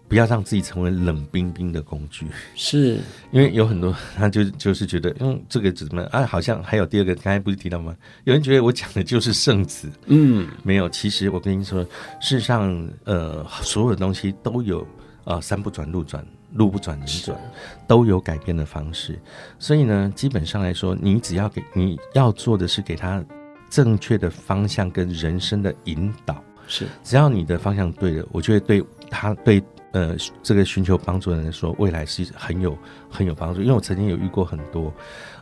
[0.09, 2.99] 不要让自己成为冷冰冰的工具，是
[3.31, 6.25] 因为有很多他就就是觉得，嗯，这个怎么啊？
[6.25, 7.95] 好像还有第二个，刚才不是提到吗？
[8.25, 10.89] 有人觉得我讲的就是圣旨，嗯，没有。
[10.89, 11.85] 其实我跟你说，
[12.21, 14.87] 事实上，呃，所有的东西都有
[15.25, 17.39] 呃，山不转路转，路不转人转，
[17.87, 19.19] 都有改变的方式。
[19.59, 23.23] 所以呢，基本上来说，你只要给你要做的是给他
[23.69, 29.63] 正确的方向跟人生的引导，是只要你的方向对了，我觉得对他对。
[29.93, 32.77] 呃，这个寻求帮助的人说，未来是很有
[33.11, 33.61] 很有帮助。
[33.61, 34.93] 因为我曾经有遇过很多，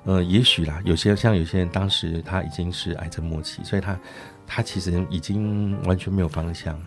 [0.05, 3.99] 呃，也许啦，有些像有些人当时他已经是癌症末期，所以他
[4.47, 6.81] 他其实已经完全没有方向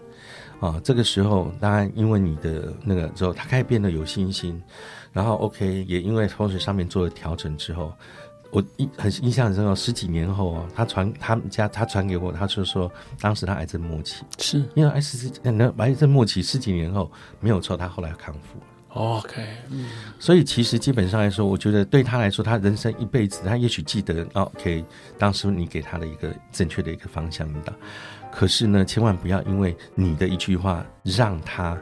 [0.60, 0.80] 啊。
[0.84, 4.62] 这个时候，当然因为你的那个之后，他开始变得有信心，
[5.12, 7.94] 然后 OK，也因为风水上面做了调整之后。
[8.52, 18.66] 我印很印象很深哦，十几年后哦，他传他们家他传给我，他就说当时他癌症末期，是因为癌症那癌症末期十几年后没有错，他后来康复了。
[18.90, 19.86] OK，嗯，
[20.18, 24.84] 所以其实基本上来说，我觉得对他来说，他人生一辈子，他也许记得 OK，
[25.18, 27.72] 当时你给他的一个正确的一个方向引导，
[28.32, 31.78] 可是呢，千万不要因为你的一句话让他。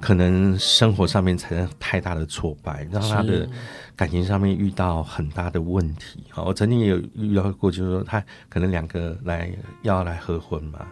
[0.00, 3.46] 可能生活上面产生太大的挫败，让他的
[3.94, 6.24] 感情上面遇到很大的问题。
[6.30, 10.86] 好，我曾经也有遇到过，就是说他可能两个来要来合婚嘛，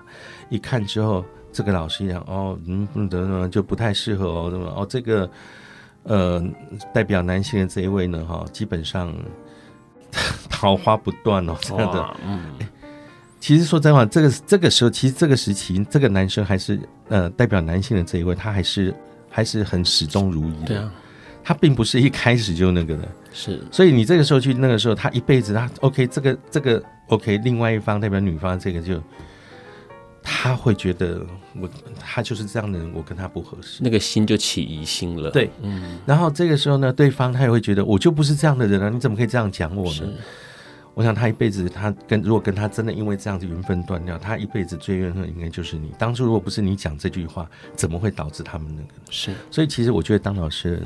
[0.50, 5.30] 一看之后，这个老师讲哦，嗯，怎么怎么就不太适合哦，怎么哦，这个
[6.02, 6.44] 呃
[6.92, 9.14] 代表男性的这一位呢，哈，基本上
[10.50, 12.52] 桃花不断哦，真的，嗯。
[13.40, 16.76] 其实说真话，这个这个时候，其实这个时期，这个男生还是
[17.08, 18.94] 呃代表男性的这一位，他还是
[19.28, 20.66] 还是很始终如一的。
[20.66, 20.92] 对啊，
[21.42, 23.08] 他并不是一开始就那个的。
[23.32, 29.00] 是，所以你这个时候去那个时候，他一辈子他 OK，这个这个 OK，另外一方代表女方这个就
[30.22, 31.24] 他会觉得
[31.60, 31.68] 我
[32.00, 35.30] 他就是这样的人，我跟他不合适，那个心就起疑心了。
[35.30, 35.98] 对，嗯。
[36.04, 40.02] 然后这个时候呢，对方他也会觉得我就不是这样的人啊，你怎么可以这样讲我呢？
[40.98, 45.92] 我想他一辈子，他跟如果跟他真的因为这样子缘分断掉，他一辈子最怨恨应该就是你。
[45.96, 48.88] 当初如果不是你讲这句话，怎么会导致他们那个？
[49.08, 50.82] 是，所以其实我觉得当老师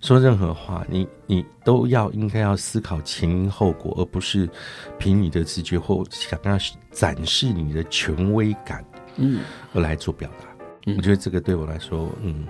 [0.00, 4.50] 说任何话，你你都要应该要思考前因后果，而不是
[4.98, 6.58] 凭你的直觉或想要
[6.90, 8.84] 展示你的权威感，
[9.14, 9.42] 嗯，
[9.72, 10.46] 而来做表达。
[10.86, 12.48] 嗯，我觉得这个对我来说，嗯，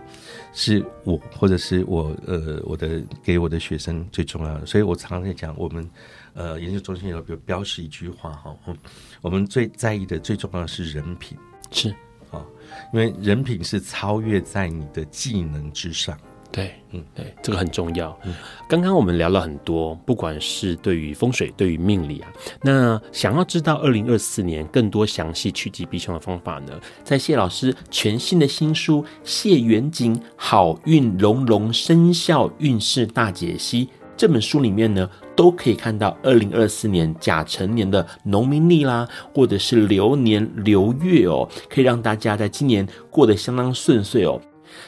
[0.54, 4.64] 是我或者是我呃我的给我的学生最重要的。
[4.64, 5.86] 所以我常常在讲我们。
[6.36, 8.54] 呃，研究中心有有标示一句话哈，
[9.22, 11.36] 我们最在意的、最重要的是人品，
[11.70, 11.88] 是
[12.30, 12.44] 啊，
[12.92, 16.16] 因为人品是超越在你的技能之上。
[16.52, 18.18] 对，嗯，对，这个很重要。
[18.24, 18.34] 嗯，
[18.68, 22.32] 刚刚我们聊了很多，不管是对于风水、对于命理啊，
[22.62, 33.86] 那想要知道二零二四年更多详细趋吉避凶的方法呢，在谢老师全新的新书《谢远景好运隆隆生肖运势大解析》。
[34.16, 44.40] 这本书里面呢，都可以看到二零二四年甲辰年的农民历啦，或者是流年流月哦，可以让大家在今年过得相当顺遂哦。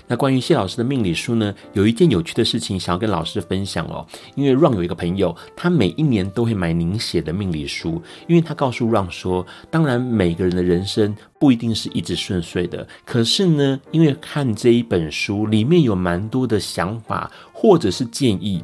[0.07, 4.07] 那关于谢老师的命理书呢，有一件有趣的事情想要跟老师分享哦。
[4.35, 18.63] 因为 Ron 有一个朋友，他每一年都会买您写的命理书，因为他告诉 Ron 说，当然每个人的人生不一定是一直顺遂的，可是呢，因为看这一本书里面有蛮多的想法或者是建议。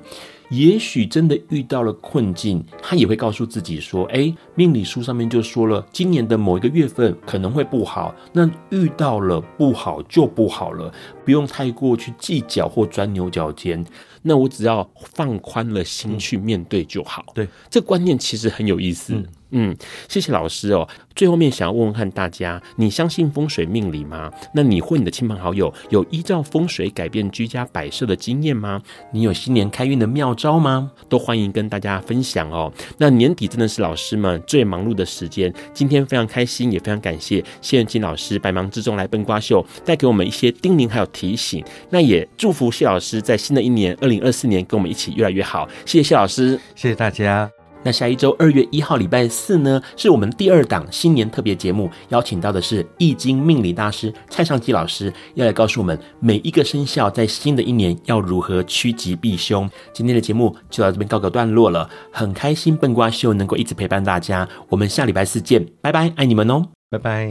[0.55, 10.93] 也许真的遇到了困境，他也会告诉自己说：“诶，命理书上面就说了，今年的某一个月份可能会不好，那遇到了不好就不好了，
[11.25, 13.85] 不用太过去计较或钻牛角尖。
[14.23, 19.15] 那我只要放宽了心去面对就好。”对，这观念其实很有意思。
[19.15, 19.27] 嗯
[19.57, 19.77] 嗯，
[20.09, 20.89] 谢谢老师哦。
[21.15, 24.29] 最后面想要问问看大家，你相信风水命理吗？
[24.53, 28.83] 那你或你的亲朋好友有依照风水改变居家摆设的经验吗？
[29.13, 30.91] 你有新年开运的妙招吗？
[31.09, 32.73] 都欢迎跟大家分享哦。
[32.99, 41.65] 那年底真的是老师们最忙碌的时间，今天非常开心，也非常感谢谢元金老师百忙之中来奔瓜秀，带给我们一些叮咛还有提醒。
[41.91, 45.69] 那也祝福谢老师在新的一年二零二四年跟我们一起越来越好。
[45.85, 47.64] 谢谢谢老师，谢谢大家。
[47.85, 59.69] 那下一周二月一号礼拜四呢，是我们第二档新年特别节目，邀请到的是易经命理大师蔡尚基老师，要来告诉我们每一个生肖在新的一年要如何趋吉避凶。
[59.93, 67.31] 今天的节目就到这边告个段落了，很开心笨瓜秀能够一直陪伴大家，我们下礼拜四见，拜拜，爱你们哦，拜拜。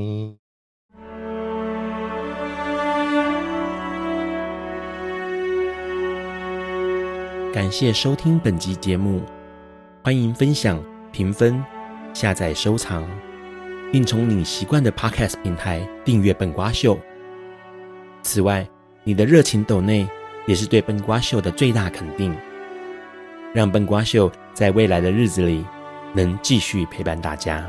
[7.51, 9.21] 感谢收听本集节目。
[10.05, 10.83] 欢迎分享、
[11.13, 11.63] 评分、
[12.13, 13.07] 下载、收藏，
[13.89, 16.97] 并从你习惯的 Podcast 平台订阅《笨瓜秀》。
[18.21, 18.67] 此外，
[19.05, 20.05] 你的热情抖内
[20.45, 22.35] 也是对笨瓜秀的最大肯定，
[23.53, 25.65] 让笨瓜秀在未来的日子里
[26.13, 27.65] 能继续陪伴大家。